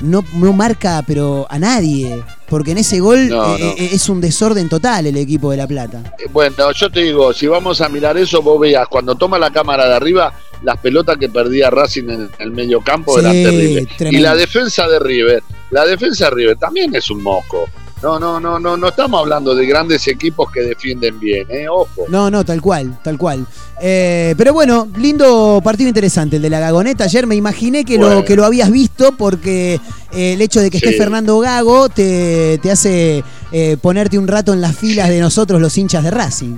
[0.00, 2.22] no, no marca pero a nadie.
[2.48, 3.66] Porque en ese gol No, eh, no.
[3.70, 6.14] eh, es un desorden total el equipo de La Plata.
[6.32, 9.88] Bueno, yo te digo, si vamos a mirar eso, vos veas, cuando toma la cámara
[9.88, 13.88] de arriba, las pelotas que perdía Racing en el medio campo Sí, eran terribles.
[13.96, 14.18] tremendo.
[14.18, 17.68] Y la defensa de River, la defensa de River también es un moco.
[18.04, 22.04] No, no, no, no, no estamos hablando de grandes equipos que defienden bien, eh, ojo.
[22.08, 23.46] No, no, tal cual, tal cual.
[23.80, 27.04] Eh, pero bueno, lindo partido interesante el de la Gagoneta.
[27.04, 29.80] Ayer me imaginé que, lo, que lo habías visto porque
[30.12, 30.84] eh, el hecho de que Sí.
[30.84, 35.58] esté Fernando Gago te, te hace eh, ponerte un rato en las filas de nosotros
[35.58, 36.56] los hinchas de Racing.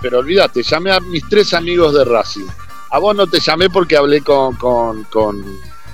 [0.00, 2.46] Pero olvídate, llamé a mis tres amigos de Racing.
[2.90, 5.44] A vos no te llamé porque hablé con, con, con,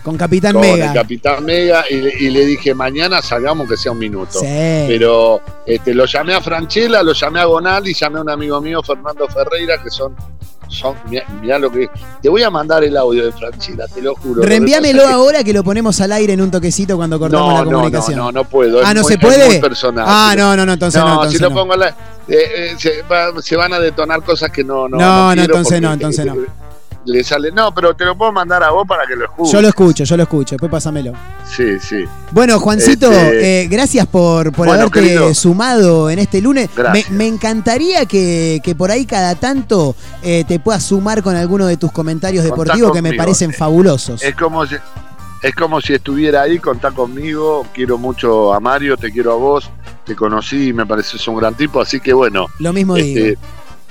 [0.02, 0.86] Con Capitán con Mega.
[0.88, 4.38] el Capitán Mega y, le- y le dije, mañana salgamos que sea un minuto.
[4.40, 4.46] Sí.
[4.88, 8.60] Pero este, lo llamé a Franchella, lo llamé a Gonal y llamé a un amigo
[8.60, 10.14] mío, Fernando Ferreira, que son.
[10.68, 11.88] son mirá, mirá lo que.
[12.22, 14.42] Te voy a mandar el audio de Franchella, te lo juro.
[14.42, 17.70] Reenvíamelo ahora que lo ponemos al aire en un toquecito cuando cortamos No, la no,
[17.70, 18.16] no, comunicación.
[18.18, 18.80] no, no puedo.
[18.84, 19.60] Ah, ¿no muy- se puede?
[19.60, 20.04] Personal.
[20.06, 21.94] Ah, no, no, no, entonces no, entonces si lo pongo a la- eh,
[22.28, 24.88] eh, se, va- se van a detonar cosas que no.
[24.88, 26.36] No, No, entonces no, entonces no.
[27.08, 27.50] Le sale.
[27.50, 29.52] No, pero te lo puedo mandar a vos para que lo escuches.
[29.52, 31.14] Yo lo escucho, yo lo escucho, después pásamelo.
[31.56, 32.04] Sí, sí.
[32.32, 35.32] Bueno, Juancito, Este, eh, gracias por, por bueno, haberte querido.
[35.32, 36.68] sumado en este lunes.
[36.92, 41.66] Me, me encantaría que, que por ahí cada tanto eh, te puedas sumar con alguno
[41.66, 44.22] de tus comentarios Contá deportivos que me parecen fabulosos.
[44.22, 44.74] Es como si,
[45.42, 47.66] es como si estuviera ahí, contá conmigo.
[47.72, 49.70] Quiero mucho a Mario, te quiero a vos.
[50.04, 51.80] Te conocí y me pareces un gran tipo.
[51.80, 52.48] Así que bueno.
[52.58, 53.18] Lo mismo digo.
[53.28, 53.38] este,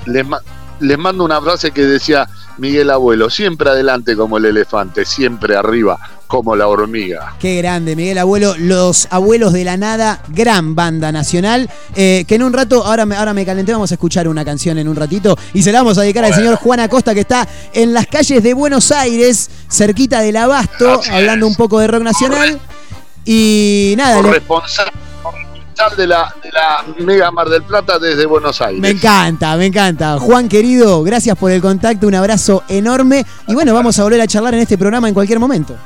[0.05, 0.41] les, ma-
[0.81, 2.27] les mando una frase que decía
[2.57, 5.97] Miguel Abuelo: siempre adelante como el elefante, siempre arriba
[6.27, 7.35] como la hormiga.
[7.39, 11.69] Qué grande, Miguel Abuelo, Los Abuelos de la Nada, gran banda nacional.
[11.95, 14.77] eh, que en un rato, ahora me, ahora me calenté, vamos a escuchar una canción
[14.77, 17.47] en un ratito y se la vamos a dedicar al señor Juan Acosta que está
[17.73, 22.59] en las calles de Buenos Aires, cerquita del Abasto, hablando un poco de rock nacional.
[23.23, 24.41] Y nada, le-
[25.95, 26.33] De la
[26.99, 28.81] Mega Mar del Plata desde Buenos Aires.
[28.81, 30.17] Me encanta, me encanta.
[30.17, 33.23] Juan querido, gracias por el contacto, un abrazo enorme.
[33.47, 35.77] Y bueno, vamos a volver a charlar en este programa en cualquier momento.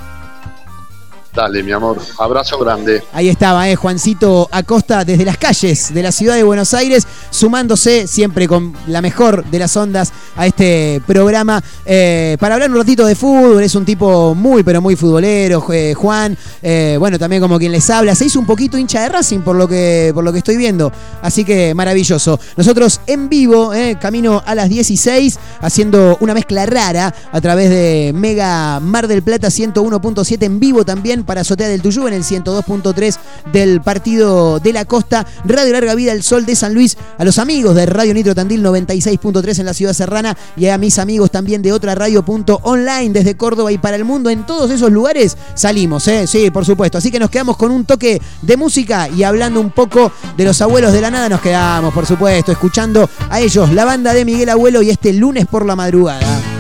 [1.34, 1.98] Dale, mi amor.
[2.18, 3.04] Abrazo grande.
[3.14, 8.06] Ahí estaba, eh, Juancito Acosta desde las calles de la ciudad de Buenos Aires, sumándose
[8.06, 13.06] siempre con la mejor de las ondas a este programa eh, para hablar un ratito
[13.06, 13.64] de fútbol.
[13.64, 16.38] Es un tipo muy, pero muy futbolero, eh, Juan.
[16.62, 18.14] Eh, bueno, también como quien les habla.
[18.14, 20.92] Se hizo un poquito hincha de Racing por lo que, por lo que estoy viendo.
[21.22, 22.42] Así que maravilloso.
[22.58, 23.72] Nosotros en vivo,
[24.02, 29.48] camino a las 16, haciendo una mezcla rara a través de Mega Mar del Plata
[29.48, 33.18] 101.7 en vivo también para Azotea del Tuyú en el 102.3
[33.52, 35.26] del Partido de la Costa.
[35.46, 36.98] Radio Larga Vida, el Sol de San Luis.
[37.18, 41.00] A los amigos de Radio Nitro Tandil 96.3 en la ciudad serrana y a mis
[41.00, 44.30] amigos también de otra radio.online desde Córdoba y para el mundo.
[44.30, 46.28] En todos esos lugares salimos, ¿eh?
[46.28, 46.98] Sí, por supuesto.
[46.98, 50.62] Así que nos quedamos con un toque de música y hablando un poco de los
[50.62, 54.50] abuelos de la nada, nos quedamos, por supuesto, escuchando a ellos, la banda de Miguel
[54.50, 56.51] Abuelo y este lunes por la madrugada.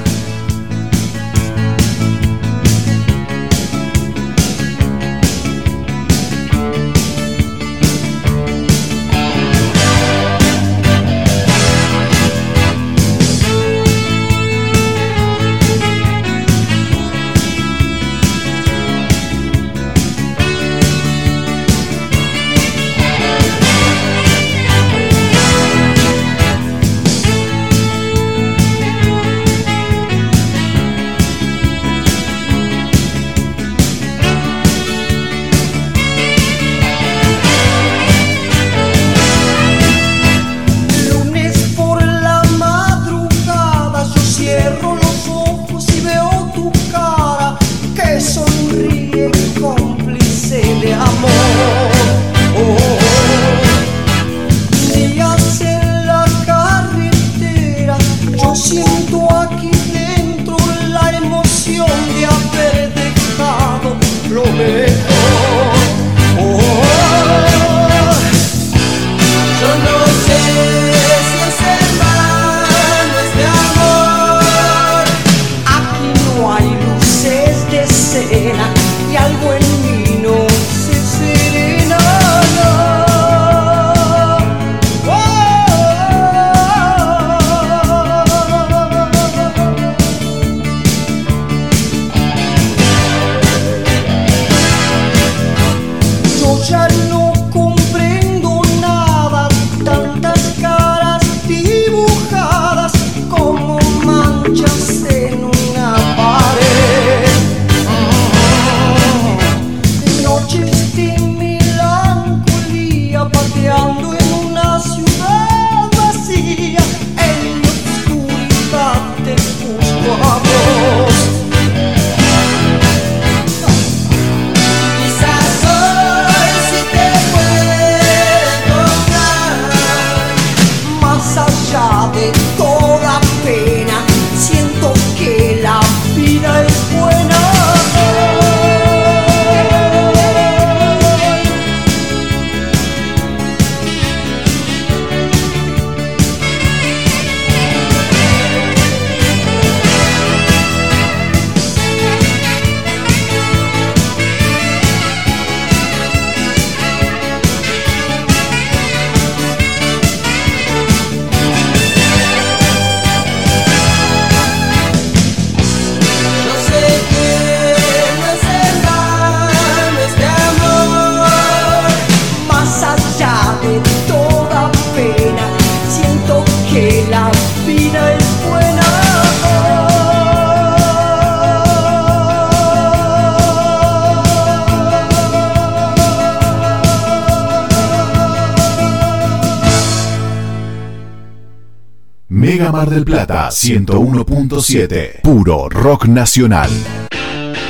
[193.64, 195.22] 101.7.
[195.22, 196.72] Puro rock nacional.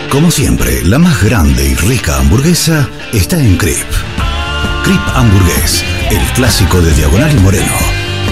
[0.09, 3.89] Como siempre, la más grande y rica hamburguesa está en Crip.
[4.85, 7.73] Crip Hamburgués, el clásico de Diagonal y Moreno.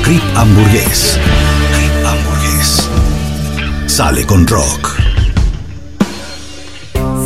[0.04, 1.20] Crip Hamburgués.
[1.74, 2.90] Crip Hamburgués.
[3.88, 4.98] Sale con rock.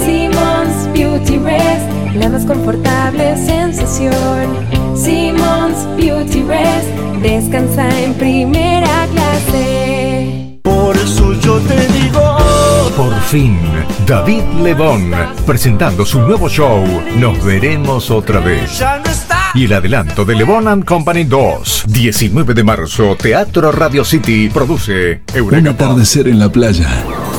[0.03, 4.47] Simmons Beauty Rest, la más confortable sensación.
[4.95, 6.89] Simmons Beauty Rest,
[7.21, 9.72] descansa en primera clase.
[11.53, 12.37] Por eso yo te digo.
[12.97, 13.59] Por fin,
[14.07, 15.11] David Lebón,
[15.45, 16.83] presentando su nuevo show,
[17.17, 18.83] Nos veremos otra vez.
[19.53, 25.21] Y el adelanto de Lebón and Company 2, 19 de marzo, Teatro Radio City, produce
[25.39, 26.89] Un atardecer en la playa.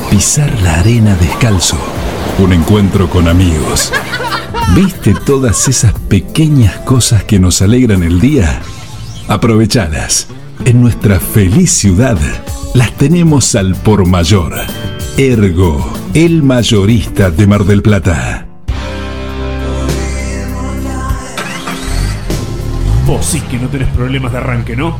[0.09, 1.77] Pisar la arena descalzo.
[2.39, 3.91] Un encuentro con amigos.
[4.75, 8.61] ¿Viste todas esas pequeñas cosas que nos alegran el día?
[9.27, 10.27] Aprovechadas.
[10.63, 12.17] En nuestra feliz ciudad
[12.75, 14.53] las tenemos al por mayor.
[15.17, 18.47] Ergo, el mayorista de Mar del Plata.
[23.07, 24.99] Vos sí que no tenés problemas de arranque, ¿no?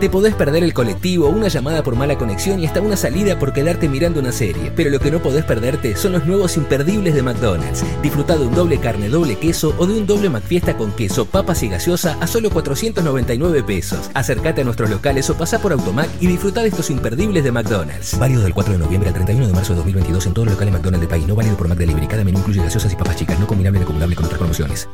[0.00, 3.52] Te podés perder el colectivo, una llamada por mala conexión y hasta una salida por
[3.52, 4.70] quedarte mirando una serie.
[4.76, 7.82] Pero lo que no podés perderte son los nuevos imperdibles de McDonald's.
[8.00, 11.64] Disfruta de un doble carne, doble queso o de un doble McFiesta con queso, papas
[11.64, 14.08] y gaseosa a solo 499 pesos.
[14.14, 18.16] Acércate a nuestros locales o pasá por Automac y disfruta de estos imperdibles de McDonald's.
[18.20, 20.74] Válido del 4 de noviembre al 31 de marzo de 2022 en todos los locales
[20.74, 21.26] McDonald's del país.
[21.26, 22.06] No válido por McDelivery.
[22.06, 23.40] Cada menú incluye gaseosas y papas chicas.
[23.40, 24.88] No combinable ni acumulable con otras promociones.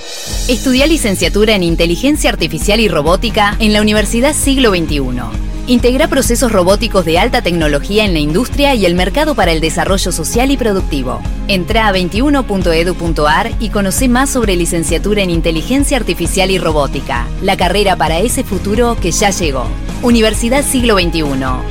[0.49, 4.94] Estudia licenciatura en Inteligencia Artificial y Robótica en la Universidad Siglo XXI.
[5.67, 10.13] Integra procesos robóticos de alta tecnología en la industria y el mercado para el desarrollo
[10.13, 11.21] social y productivo.
[11.49, 17.97] Entra a 21.edu.ar y conoce más sobre licenciatura en Inteligencia Artificial y Robótica, la carrera
[17.97, 19.67] para ese futuro que ya llegó.
[20.03, 21.23] Universidad Siglo XXI,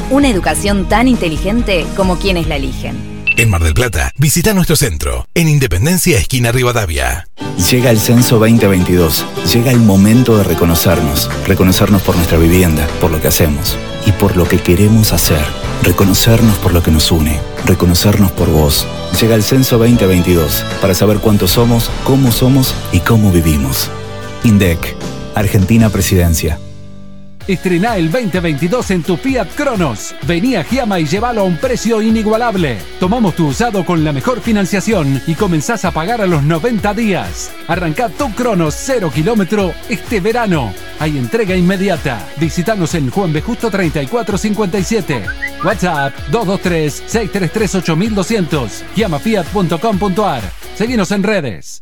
[0.09, 3.12] una educación tan inteligente como quienes la eligen.
[3.35, 7.27] En Mar del Plata, visita nuestro centro, en Independencia, esquina Rivadavia.
[7.71, 9.25] Llega el censo 2022.
[9.51, 11.31] Llega el momento de reconocernos.
[11.47, 15.43] Reconocernos por nuestra vivienda, por lo que hacemos y por lo que queremos hacer.
[15.81, 17.39] Reconocernos por lo que nos une.
[17.65, 18.85] Reconocernos por vos.
[19.19, 23.89] Llega el censo 2022 para saber cuántos somos, cómo somos y cómo vivimos.
[24.43, 24.95] INDEC.
[25.33, 26.59] Argentina Presidencia.
[27.47, 30.15] Estrená el 2022 en tu Fiat Cronos.
[30.25, 32.77] Vení a Giama y llévalo a un precio inigualable.
[32.99, 37.51] Tomamos tu usado con la mejor financiación y comenzás a pagar a los 90 días.
[37.67, 40.73] Arrancá tu Cronos 0 kilómetro este verano.
[40.99, 42.27] Hay entrega inmediata.
[42.37, 43.33] Visítanos en Juan.
[43.41, 45.25] Justo 3457.
[45.63, 48.69] WhatsApp 223-633-8200.
[48.95, 50.43] Giamafiat.com.ar.
[50.75, 51.81] Seguinos en redes.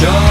[0.00, 0.29] 저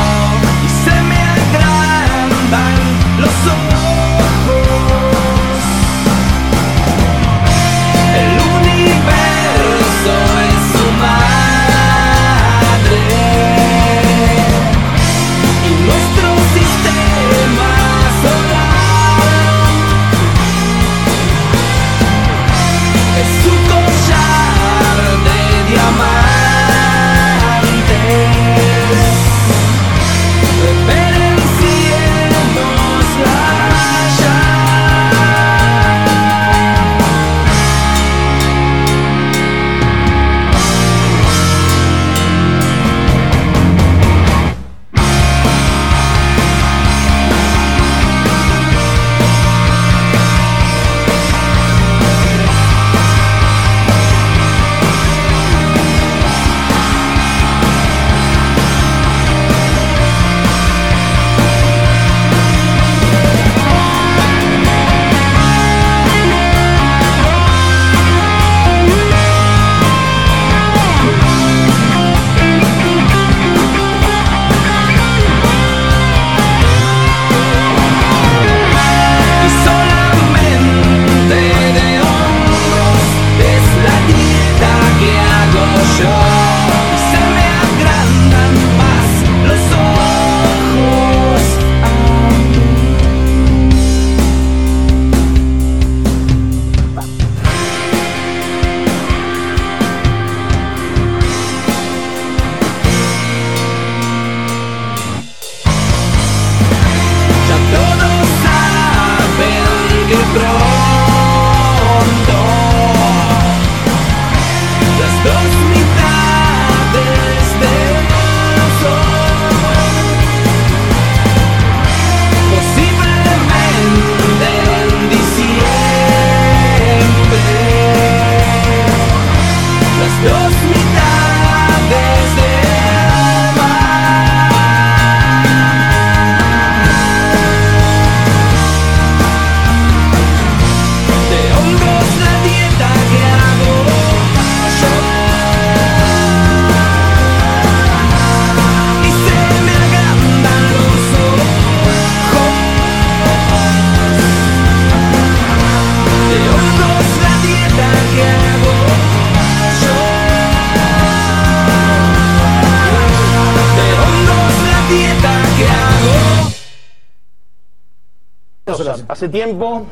[169.30, 169.86] tiempo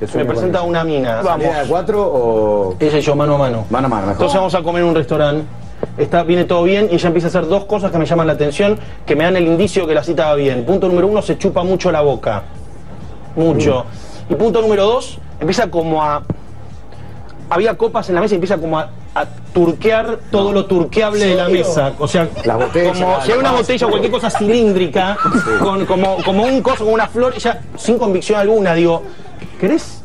[0.00, 1.20] ¿Qué me presenta una mina.
[1.22, 1.44] Vamos.
[1.44, 2.76] ¿Salida de cuatro o...?
[2.80, 3.66] Ella y yo mano a mano.
[3.68, 4.12] Mano a mano, mejor.
[4.12, 5.44] Entonces vamos a comer en un restaurante.
[5.98, 8.32] Está, viene todo bien y ella empieza a hacer dos cosas que me llaman la
[8.32, 10.64] atención, que me dan el indicio que la cita va bien.
[10.64, 12.44] Punto número uno, se chupa mucho la boca.
[13.36, 13.84] Mucho.
[14.28, 16.22] Y punto número dos, empieza como a...
[17.50, 21.34] Había copas en la mesa y empieza como a, a turquear todo lo turqueable de
[21.34, 21.92] la mesa.
[21.98, 25.18] O sea, Las botellas, como si hay una botella o cualquier cosa cilíndrica,
[25.58, 29.02] con, como, como un coso, como una flor, ella sin convicción alguna, digo,
[29.58, 29.96] ¿querés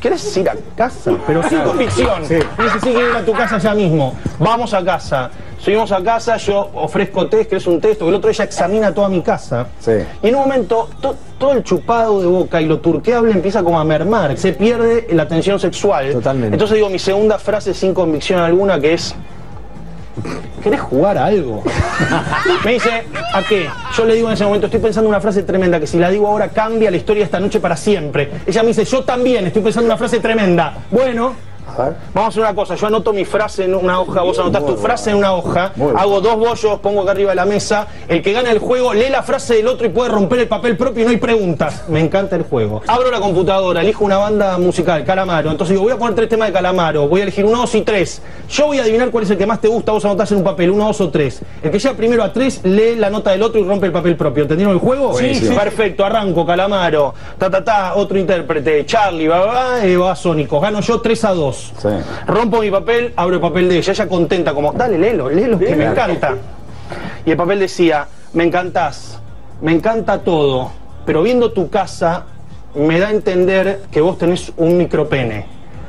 [0.00, 1.12] ¿Querés ir a casa?
[1.26, 2.24] Pero sin convicción.
[2.24, 2.36] Sí.
[2.36, 4.14] Dice, sí, quiero ir a tu casa ya mismo.
[4.38, 5.30] Vamos a casa.
[5.58, 8.94] Subimos a casa, yo ofrezco test, que es un test, o el otro ella examina
[8.94, 9.66] toda mi casa.
[9.78, 9.92] Sí.
[10.22, 13.78] Y en un momento, to- todo el chupado de boca y lo turqueable empieza como
[13.78, 14.38] a mermar.
[14.38, 16.12] Se pierde la tensión sexual.
[16.12, 16.54] Totalmente.
[16.54, 19.14] Entonces digo, mi segunda frase sin convicción alguna, que es...
[20.62, 21.62] ¿Querés jugar a algo?
[22.64, 23.68] Me dice, ¿a qué?
[23.96, 26.26] Yo le digo en ese momento, estoy pensando una frase tremenda, que si la digo
[26.26, 28.30] ahora cambia la historia de esta noche para siempre.
[28.46, 30.74] Ella me dice, yo también estoy pensando una frase tremenda.
[30.90, 31.34] Bueno,
[31.76, 34.76] vamos a hacer una cosa, yo anoto mi frase en una hoja, vos anotás tu
[34.76, 38.32] frase en una hoja, hago dos bollos, pongo acá arriba de la mesa, el que
[38.32, 41.04] gana el juego lee la frase del otro y puede romper el papel propio y
[41.04, 41.84] no hay preguntas.
[41.88, 42.82] Me encanta el juego.
[42.86, 46.48] Abro la computadora, elijo una banda musical, Calamaro, entonces digo, voy a poner tres temas
[46.48, 48.22] de Calamaro, voy a elegir uno, dos y tres.
[48.48, 50.44] Yo voy a adivinar cuál es el que más te gusta, vos anotás en un
[50.44, 51.42] papel, uno, dos o tres.
[51.62, 54.16] El que llega primero a tres, lee la nota del otro y rompe el papel
[54.16, 54.42] propio.
[54.42, 55.08] ¿Entendieron el juego?
[55.10, 55.56] Buenísimo.
[55.56, 60.60] Perfecto, arranco, Calamaro, ta ta ta, otro intérprete, Charlie, va, va, eh, va, Sónicos.
[60.60, 61.59] Gano yo 3 a 2.
[61.80, 61.88] Sí.
[62.26, 65.76] Rompo mi papel, abro el papel de ella, ella contenta, como, dale, léelo, léelo, que
[65.76, 66.34] me encanta.
[67.24, 69.18] Y el papel decía, me encantás,
[69.60, 70.70] me encanta todo,
[71.04, 72.24] pero viendo tu casa
[72.74, 75.46] me da a entender que vos tenés un micropene.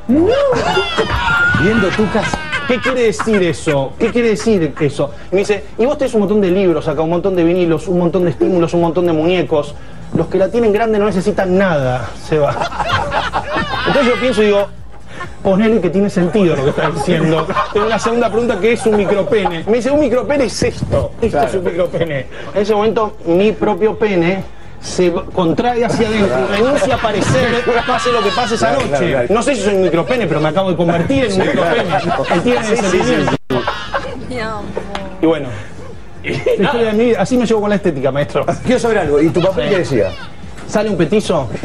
[0.08, 2.38] Viendo tu casa.
[2.68, 3.94] ¿Qué quiere decir eso?
[4.00, 5.12] ¿Qué quiere decir eso?
[5.32, 7.88] Y me dice, y vos tenés un montón de libros acá, un montón de vinilos,
[7.88, 9.76] un montón de estímulos, un montón de muñecos.
[10.16, 12.52] Los que la tienen grande no necesitan nada, se va.
[13.88, 14.68] Entonces yo pienso y digo,
[15.44, 17.48] ponele que tiene sentido lo que estás diciendo.
[17.74, 19.64] Tengo una segunda pregunta que es un micropene.
[19.68, 21.12] Me dice, un micropene es esto.
[21.22, 22.26] Esto es un micropene.
[22.54, 24.44] En ese momento, mi propio pene
[24.80, 28.90] se contrae hacia adentro y renuncia a aparecer, pase lo que pase esa Claro, noche.
[28.98, 29.28] claro, claro.
[29.30, 31.84] No sé si soy un micropene, pero me acabo de convertir en un micropene.
[32.44, 34.36] Tiene Sí, ese sí, sí.
[35.22, 35.50] Y bueno,
[36.24, 38.44] de vida, así me llevo con la estética, maestro.
[38.66, 39.22] Quiero saber algo.
[39.22, 40.12] ¿Y tu papel qué decía?
[40.68, 41.48] ¿Sale un petizo?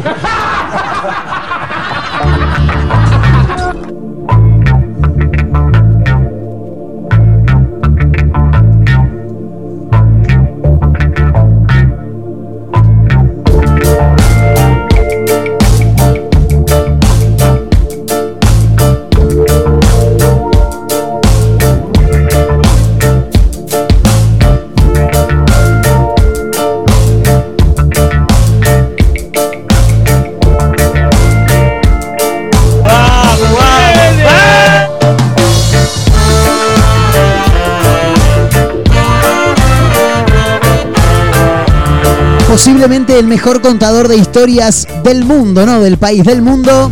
[42.57, 45.83] Posiblemente el mejor contador de historias del mundo, ¿no?
[45.83, 46.91] Del país, del mundo.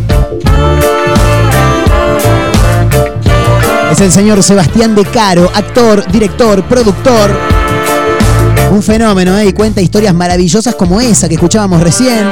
[3.91, 7.31] Es el señor Sebastián De Caro, actor, director, productor.
[8.69, 9.47] Un fenómeno, ¿eh?
[9.47, 12.27] Y cuenta historias maravillosas como esa que escuchábamos recién.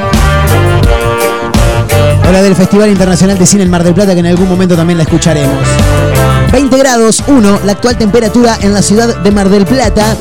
[2.28, 4.76] O la del Festival Internacional de Cine en Mar del Plata, que en algún momento
[4.76, 5.58] también la escucharemos.
[6.52, 10.16] 20 grados 1, la actual temperatura en la ciudad de Mar del Plata.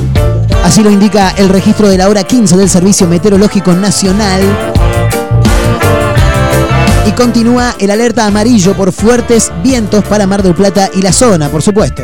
[0.64, 4.42] Así lo indica el registro de la hora 15 del Servicio Meteorológico Nacional.
[7.06, 11.50] Y continúa el alerta amarillo por fuertes vientos para Mar del Plata y la zona,
[11.50, 12.04] por supuesto.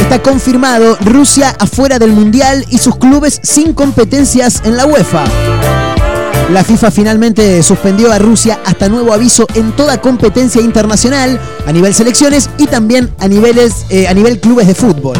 [0.00, 5.24] Está confirmado Rusia afuera del Mundial y sus clubes sin competencias en la UEFA.
[6.52, 11.92] La FIFA finalmente suspendió a Rusia hasta nuevo aviso en toda competencia internacional a nivel
[11.92, 15.16] selecciones y también a, niveles, eh, a nivel clubes de fútbol.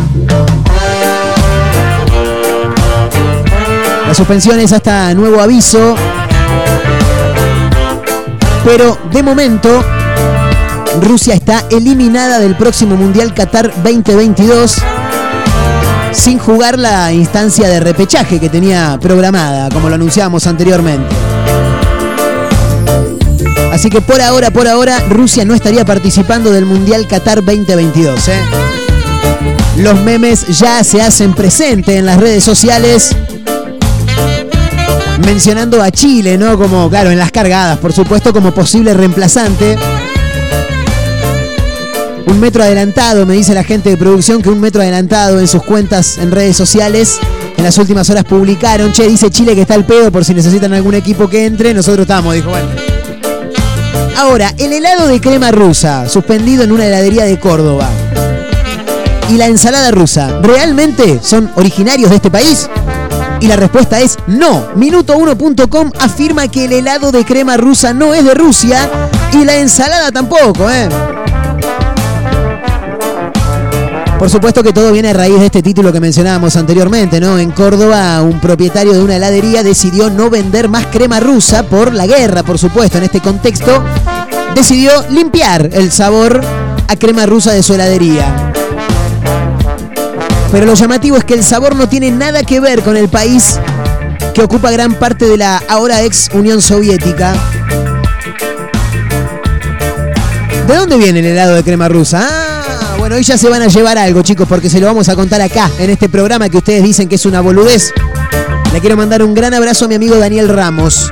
[4.06, 5.96] La suspensión es hasta nuevo aviso,
[8.64, 9.84] pero de momento
[11.02, 14.76] Rusia está eliminada del próximo Mundial Qatar 2022
[16.16, 21.14] sin jugar la instancia de repechaje que tenía programada, como lo anunciábamos anteriormente.
[23.72, 28.28] Así que por ahora, por ahora, Rusia no estaría participando del Mundial Qatar 2022.
[28.28, 28.40] ¿eh?
[29.76, 33.14] Los memes ya se hacen presente en las redes sociales.
[35.18, 36.56] Mencionando a Chile, ¿no?
[36.56, 39.76] Como, claro, en las cargadas, por supuesto, como posible reemplazante.
[42.26, 45.62] Un metro adelantado, me dice la gente de producción que un metro adelantado en sus
[45.62, 47.18] cuentas en redes sociales.
[47.56, 50.74] En las últimas horas publicaron, che, dice Chile que está el pedo por si necesitan
[50.74, 51.72] algún equipo que entre.
[51.72, 52.68] Nosotros estamos, dijo, bueno.
[54.16, 57.88] Ahora, el helado de crema rusa, suspendido en una heladería de Córdoba.
[59.30, 62.68] Y la ensalada rusa, ¿realmente son originarios de este país?
[63.40, 64.74] Y la respuesta es no.
[64.74, 68.88] Minuto1.com afirma que el helado de crema rusa no es de Rusia
[69.32, 70.88] y la ensalada tampoco, ¿eh?
[74.18, 77.38] Por supuesto que todo viene a raíz de este título que mencionábamos anteriormente, ¿no?
[77.38, 82.06] En Córdoba, un propietario de una heladería decidió no vender más crema rusa por la
[82.06, 82.96] guerra, por supuesto.
[82.96, 83.84] En este contexto,
[84.54, 86.40] decidió limpiar el sabor
[86.88, 88.52] a crema rusa de su heladería.
[90.50, 93.60] Pero lo llamativo es que el sabor no tiene nada que ver con el país
[94.32, 97.34] que ocupa gran parte de la ahora ex Unión Soviética.
[100.66, 102.26] ¿De dónde viene el helado de crema rusa?
[102.28, 102.45] Ah,
[103.06, 105.40] bueno, hoy ya se van a llevar algo, chicos, porque se lo vamos a contar
[105.40, 107.92] acá, en este programa que ustedes dicen que es una boludez.
[108.72, 111.08] Le quiero mandar un gran abrazo a mi amigo Daniel Ramos,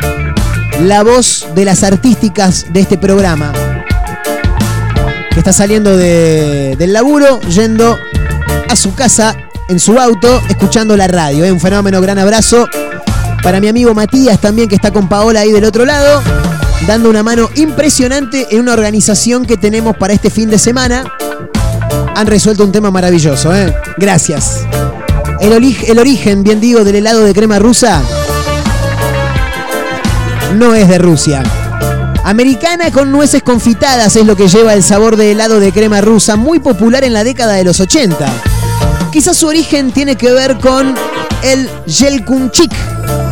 [0.80, 3.52] la voz de las artísticas de este programa.
[5.30, 7.96] Que está saliendo de- del laburo, yendo
[8.68, 9.36] a su casa
[9.68, 11.44] en su auto, escuchando la radio.
[11.44, 11.52] ¿eh?
[11.52, 12.66] Un fenómeno, gran abrazo.
[13.40, 16.20] Para mi amigo Matías también, que está con Paola ahí del otro lado,
[16.88, 21.04] dando una mano impresionante en una organización que tenemos para este fin de semana.
[22.16, 23.74] Han resuelto un tema maravilloso, ¿eh?
[23.96, 24.66] Gracias.
[25.40, 28.02] El, origen, bien digo, del helado de crema rusa
[30.54, 31.42] no es de Rusia.
[32.24, 36.36] Americana con nueces confitadas es lo que lleva el sabor de helado de crema rusa,
[36.36, 38.26] muy popular en la década de los 80.
[39.12, 40.94] Quizás su origen tiene que ver con
[41.42, 42.72] el Yelkunchik,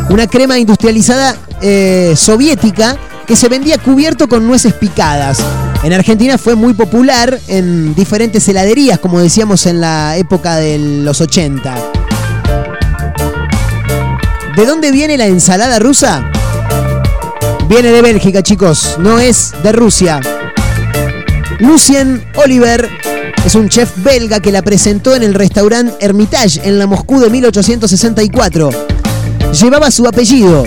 [0.09, 5.39] una crema industrializada eh, soviética que se vendía cubierto con nueces picadas.
[5.83, 11.21] En Argentina fue muy popular en diferentes heladerías, como decíamos en la época de los
[11.21, 11.75] 80.
[14.55, 16.29] ¿De dónde viene la ensalada rusa?
[17.67, 20.19] Viene de Bélgica, chicos, no es de Rusia.
[21.59, 22.89] Lucien Oliver
[23.45, 27.29] es un chef belga que la presentó en el restaurante Hermitage en la Moscú de
[27.29, 28.69] 1864.
[29.59, 30.65] Llevaba su apellido.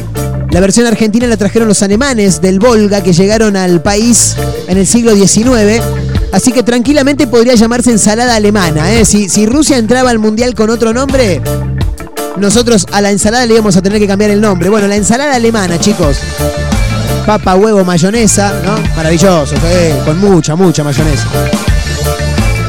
[0.51, 4.37] La versión argentina la trajeron los alemanes del Volga que llegaron al país
[4.69, 5.83] en el siglo XIX.
[6.33, 8.93] Así que tranquilamente podría llamarse ensalada alemana.
[8.93, 9.05] ¿eh?
[9.05, 11.41] Si, si Rusia entraba al mundial con otro nombre,
[12.37, 14.69] nosotros a la ensalada le íbamos a tener que cambiar el nombre.
[14.69, 16.19] Bueno, la ensalada alemana, chicos.
[17.27, 18.79] Papa, huevo, mayonesa, ¿no?
[18.97, 19.55] Maravilloso,
[20.05, 21.27] con mucha, mucha mayonesa.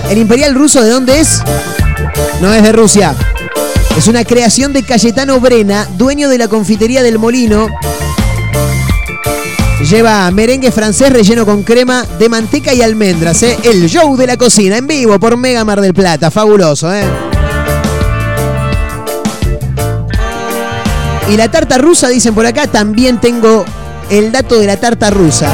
[0.09, 1.41] ¿El imperial ruso de dónde es?
[2.41, 3.15] No es de Rusia.
[3.97, 7.67] Es una creación de Cayetano Brena, dueño de la confitería del Molino.
[9.89, 13.57] Lleva merengue francés relleno con crema de manteca y almendras, ¿eh?
[13.63, 16.29] El show de la cocina en vivo por Mega Mar del Plata.
[16.29, 17.05] Fabuloso, ¿eh?
[21.31, 23.65] Y la tarta rusa, dicen por acá, también tengo
[24.11, 25.49] el dato de la tarta rusa.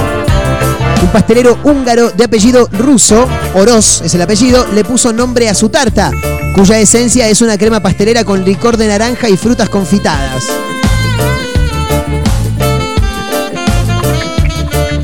[1.01, 5.69] Un pastelero húngaro de apellido ruso, Oroz es el apellido, le puso nombre a su
[5.69, 6.11] tarta,
[6.53, 10.43] cuya esencia es una crema pastelera con licor de naranja y frutas confitadas.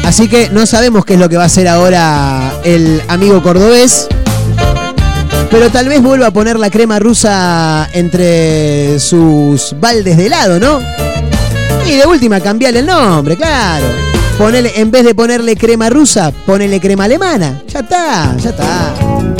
[0.03, 4.07] Así que no sabemos qué es lo que va a hacer ahora el amigo cordobés.
[5.51, 10.79] Pero tal vez vuelva a poner la crema rusa entre sus baldes de helado, ¿no?
[11.87, 13.85] Y de última, cambiarle el nombre, claro.
[14.37, 17.61] Ponele, en vez de ponerle crema rusa, ponele crema alemana.
[17.67, 19.38] Ya está, ya está.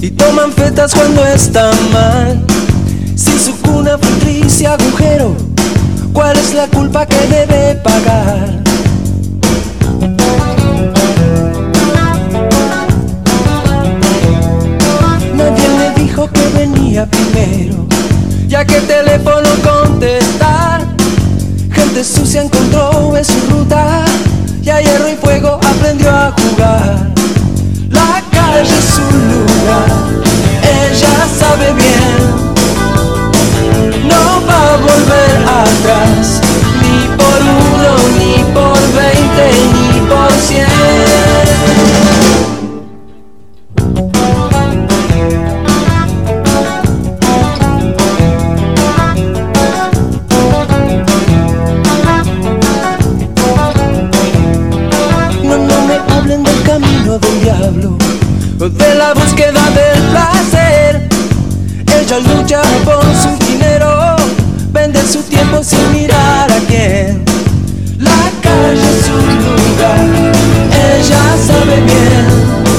[0.00, 2.44] Y toman fetas cuando está mal.
[3.14, 5.36] Si su cuna fue triste agujero,
[6.12, 8.62] ¿cuál es la culpa que debe pagar?
[15.36, 17.86] Nadie le dijo que venía primero,
[18.48, 20.84] ya que el teléfono contestar.
[21.70, 24.04] Gente sucia encontró en su ruta
[24.62, 27.10] y a hierro y fuego aprendió a jugar.
[30.62, 32.14] Ella sabe bien.
[34.08, 35.32] No va a volver
[35.62, 36.40] atrás,
[36.82, 40.70] ni por uno, ni por veinte, ni por cien.
[58.60, 59.19] De Pa,
[62.10, 64.16] ella lucha por su dinero,
[64.72, 67.24] vende su tiempo sin mirar a quién.
[68.00, 70.32] La calle es su lugar,
[70.74, 72.69] ella sabe bien.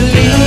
[0.00, 0.43] believe.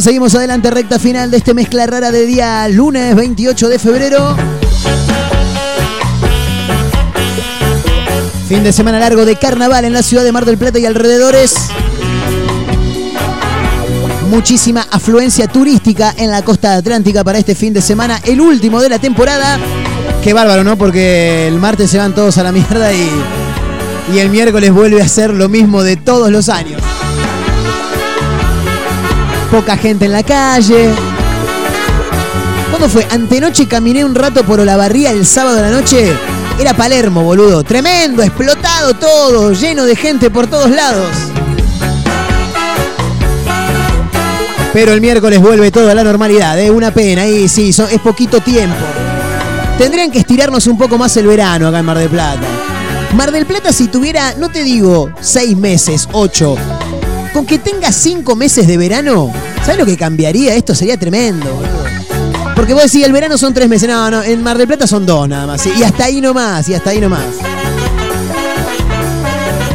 [0.00, 4.34] Seguimos adelante, recta final de este mezcla rara de día lunes 28 de febrero.
[8.48, 11.54] Fin de semana largo de carnaval en la ciudad de Mar del Plata y alrededores.
[14.30, 18.88] Muchísima afluencia turística en la costa atlántica para este fin de semana, el último de
[18.88, 19.58] la temporada.
[20.24, 20.78] Qué bárbaro, ¿no?
[20.78, 23.06] Porque el martes se van todos a la mierda y,
[24.14, 26.80] y el miércoles vuelve a ser lo mismo de todos los años.
[29.50, 30.90] Poca gente en la calle.
[32.70, 33.06] ¿Cuándo fue?
[33.10, 36.12] Antenoche caminé un rato por Olavarría el sábado de la noche.
[36.58, 37.64] Era Palermo, boludo.
[37.64, 41.08] Tremendo, explotado todo, lleno de gente por todos lados.
[44.72, 46.70] Pero el miércoles vuelve todo a la normalidad, ¿eh?
[46.70, 48.84] Una pena, y sí, es poquito tiempo.
[49.78, 52.46] Tendrían que estirarnos un poco más el verano acá en Mar del Plata.
[53.16, 56.56] Mar del Plata si tuviera, no te digo seis meses, ocho,
[57.32, 59.32] con que tenga cinco meses de verano,
[59.64, 60.54] ¿sabes lo que cambiaría?
[60.54, 61.46] Esto sería tremendo.
[62.54, 63.88] Porque vos decís, el verano son tres meses.
[63.88, 65.64] No, no, en Mar del Plata son dos nada más.
[65.66, 67.24] Y hasta ahí nomás, y hasta ahí nomás.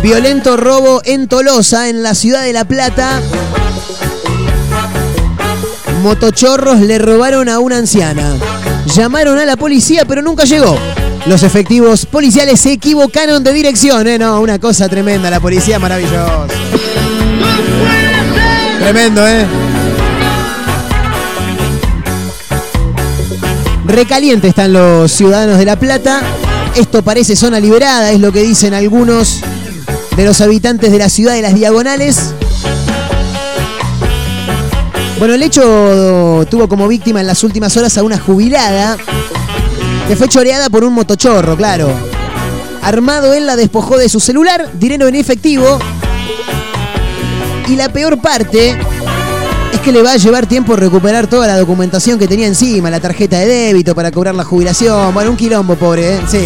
[0.03, 3.21] Violento robo en Tolosa, en la ciudad de La Plata.
[6.03, 8.35] Motochorros le robaron a una anciana.
[8.93, 10.77] Llamaron a la policía, pero nunca llegó.
[11.25, 14.19] Los efectivos policiales se equivocaron de dirección, ¿eh?
[14.19, 15.31] No, una cosa tremenda.
[15.31, 16.45] La policía maravillosa.
[18.79, 19.45] Tremendo, ¿eh?
[23.85, 26.21] Recaliente están los ciudadanos de La Plata.
[26.75, 29.41] Esto parece zona liberada, es lo que dicen algunos
[30.17, 32.33] de los habitantes de la ciudad de las Diagonales.
[35.17, 38.97] Bueno, el hecho tuvo como víctima en las últimas horas a una jubilada
[40.07, 41.89] que fue choreada por un motochorro, claro.
[42.81, 45.79] Armado él la despojó de su celular, dinero en efectivo.
[47.67, 48.77] Y la peor parte
[49.73, 52.99] es que le va a llevar tiempo recuperar toda la documentación que tenía encima, la
[52.99, 55.13] tarjeta de débito para cobrar la jubilación.
[55.13, 56.19] Bueno, un quilombo, pobre, ¿eh?
[56.29, 56.45] Sí.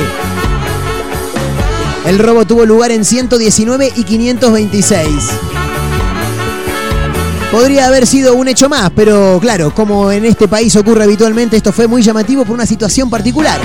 [2.05, 5.07] El robo tuvo lugar en 119 y 526.
[7.51, 11.73] Podría haber sido un hecho más, pero claro, como en este país ocurre habitualmente, esto
[11.73, 13.59] fue muy llamativo por una situación particular.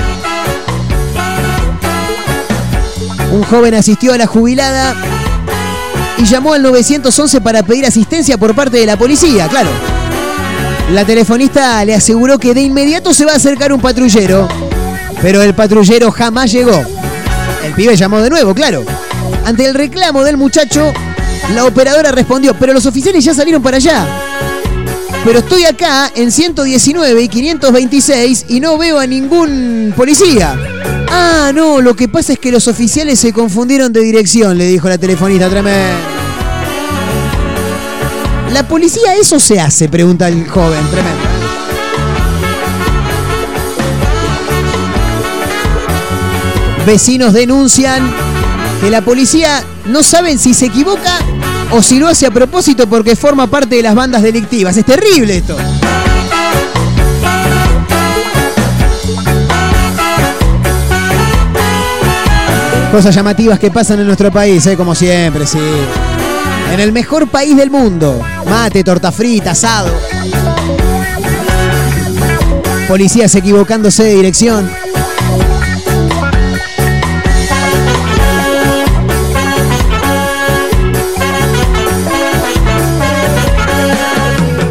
[3.31, 4.95] Un joven asistió a la jubilada
[6.17, 9.69] y llamó al 911 para pedir asistencia por parte de la policía, claro.
[10.91, 14.47] La telefonista le aseguró que de inmediato se va a acercar un patrullero,
[15.21, 16.83] pero el patrullero jamás llegó.
[17.63, 18.85] El pibe llamó de nuevo, claro.
[19.43, 20.93] Ante el reclamo del muchacho,
[21.53, 24.07] la operadora respondió, pero los oficiales ya salieron para allá.
[25.23, 30.55] Pero estoy acá en 119 y 526 y no veo a ningún policía.
[31.17, 34.89] Ah, no, lo que pasa es que los oficiales se confundieron de dirección, le dijo
[34.89, 35.95] la telefonista, tremendo.
[38.51, 39.87] ¿La policía eso se hace?
[39.87, 41.23] Pregunta el joven, tremendo.
[46.85, 48.13] Vecinos denuncian
[48.81, 51.17] que la policía no saben si se equivoca
[51.71, 54.75] o si lo hace a propósito porque forma parte de las bandas delictivas.
[54.75, 55.55] Es terrible esto.
[62.95, 64.77] Cosas llamativas que pasan en nuestro país, ¿eh?
[64.77, 65.59] como siempre, sí.
[66.71, 68.21] En el mejor país del mundo.
[68.49, 69.93] Mate, torta frita, asado.
[72.87, 74.71] Policías equivocándose de dirección.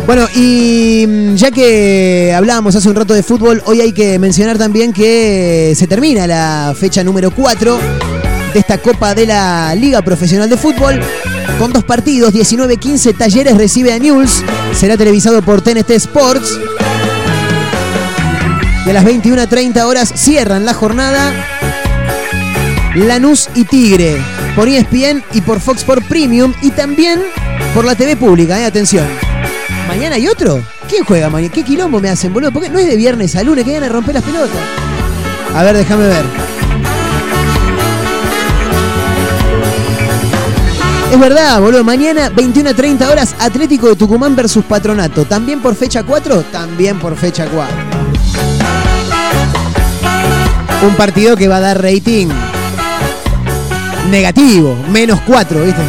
[0.07, 4.57] Bueno, y mm, ya que hablábamos hace un rato de fútbol, hoy hay que mencionar
[4.57, 8.14] también que se termina la fecha número 4
[8.55, 11.01] de esta Copa de la Liga Profesional de Fútbol.
[11.59, 14.43] Con dos partidos, 19-15 Talleres recibe a News.
[14.75, 16.59] Será televisado por TNT Sports.
[18.87, 21.33] Y a las 21.30 horas cierran la jornada
[22.95, 24.17] Lanús y Tigre
[24.55, 27.21] por ESPN y por Fox Sport Premium y también
[27.75, 29.07] por la TV pública, eh, atención.
[29.89, 30.63] ¿Mañana hay otro?
[30.89, 31.53] ¿Quién juega mañana?
[31.53, 32.53] ¿Qué quilombo me hacen, boludo?
[32.53, 34.57] Porque no es de viernes a lunes que van a romper las pelotas.
[35.55, 36.54] A ver, déjame ver.
[41.13, 41.85] Es verdad, boludo.
[41.85, 45.25] Mañana, 21 a 30 horas, Atlético de Tucumán versus Patronato.
[45.25, 46.43] ¿También por fecha 4?
[46.53, 47.77] También por fecha 4.
[50.87, 52.29] Un partido que va a dar rating
[54.11, 55.81] negativo, menos 4, ¿viste?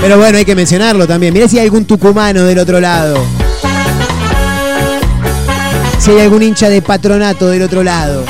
[0.00, 1.32] Pero bueno, hay que mencionarlo también.
[1.32, 3.16] Mirá si hay algún tucumano del otro lado.
[5.98, 8.24] Si hay algún hincha de patronato del otro lado.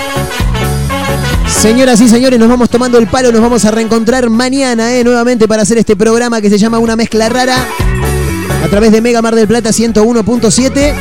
[1.60, 5.48] Señoras y señores, nos vamos tomando el palo, nos vamos a reencontrar mañana eh, nuevamente
[5.48, 7.56] para hacer este programa que se llama Una Mezcla Rara
[8.62, 10.94] a través de Mega Mar del Plata 101.7.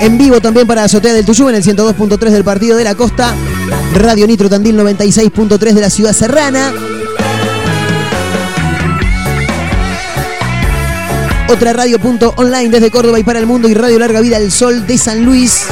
[0.00, 3.34] En vivo también para Azotea del Tuyú en el 102.3 del Partido de la Costa.
[3.94, 6.72] Radio Nitro Tandil 96.3 de la Ciudad Serrana.
[11.48, 14.50] Otra radio punto online desde Córdoba y para el mundo y Radio Larga Vida al
[14.50, 15.66] Sol de San Luis.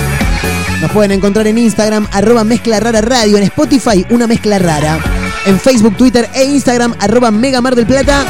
[0.80, 4.98] Nos pueden encontrar en Instagram, arroba mezcla rara radio, en Spotify, una mezcla rara.
[5.46, 8.24] En Facebook, Twitter e Instagram, arroba Mega Mar del Plata.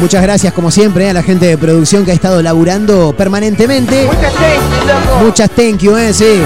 [0.00, 4.06] Muchas gracias, como siempre, a la gente de producción que ha estado laburando permanentemente.
[4.06, 5.24] Muchas thank you, loco.
[5.24, 6.42] Muchas thank you, eh, sí.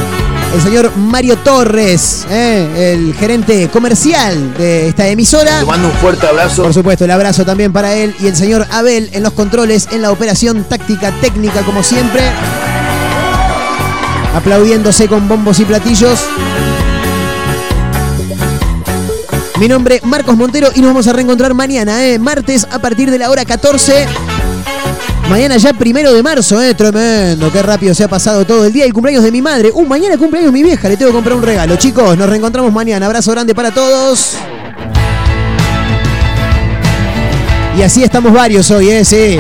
[0.55, 5.61] El señor Mario Torres, eh, el gerente comercial de esta emisora.
[5.61, 6.63] Te mando un fuerte abrazo.
[6.63, 10.03] Por supuesto, el abrazo también para él y el señor Abel en los controles, en
[10.03, 12.23] la operación táctica técnica, como siempre.
[14.37, 16.21] Aplaudiéndose con bombos y platillos.
[19.59, 23.19] Mi nombre Marcos Montero y nos vamos a reencontrar mañana, eh, martes a partir de
[23.19, 24.07] la hora 14.
[25.31, 28.85] Mañana ya primero de marzo, eh, tremendo, qué rápido se ha pasado todo el día.
[28.85, 29.71] El cumpleaños de mi madre.
[29.73, 31.77] Uh, mañana cumpleaños mi vieja, le tengo que comprar un regalo.
[31.77, 33.07] Chicos, nos reencontramos mañana.
[33.07, 34.37] Abrazo grande para todos.
[37.79, 39.39] Y así estamos varios hoy, eh, sí.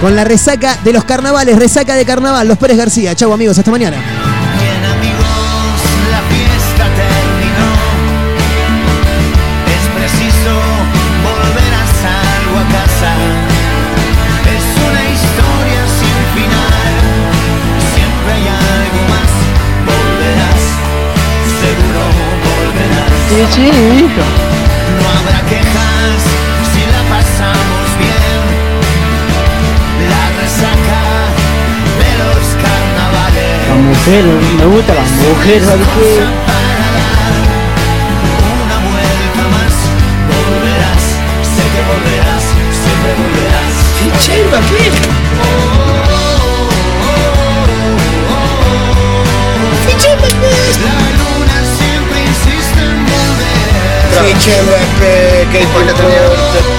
[0.00, 3.14] Con la resaca de los carnavales, resaca de carnaval, los Pérez García.
[3.14, 4.19] Chau amigos, hasta mañana.
[23.58, 24.24] Hijo.
[24.98, 26.20] No habrá quejas
[26.72, 28.42] si la pasamos bien.
[30.08, 31.00] La resaca
[32.00, 33.68] de los carnavales.
[33.68, 34.24] La mujer,
[34.58, 36.49] me gusta la mujer, ¿sabes qué?
[54.20, 54.32] Volver.
[54.32, 54.78] ¡Qué chimba,
[55.52, 56.69] ¡Qué Para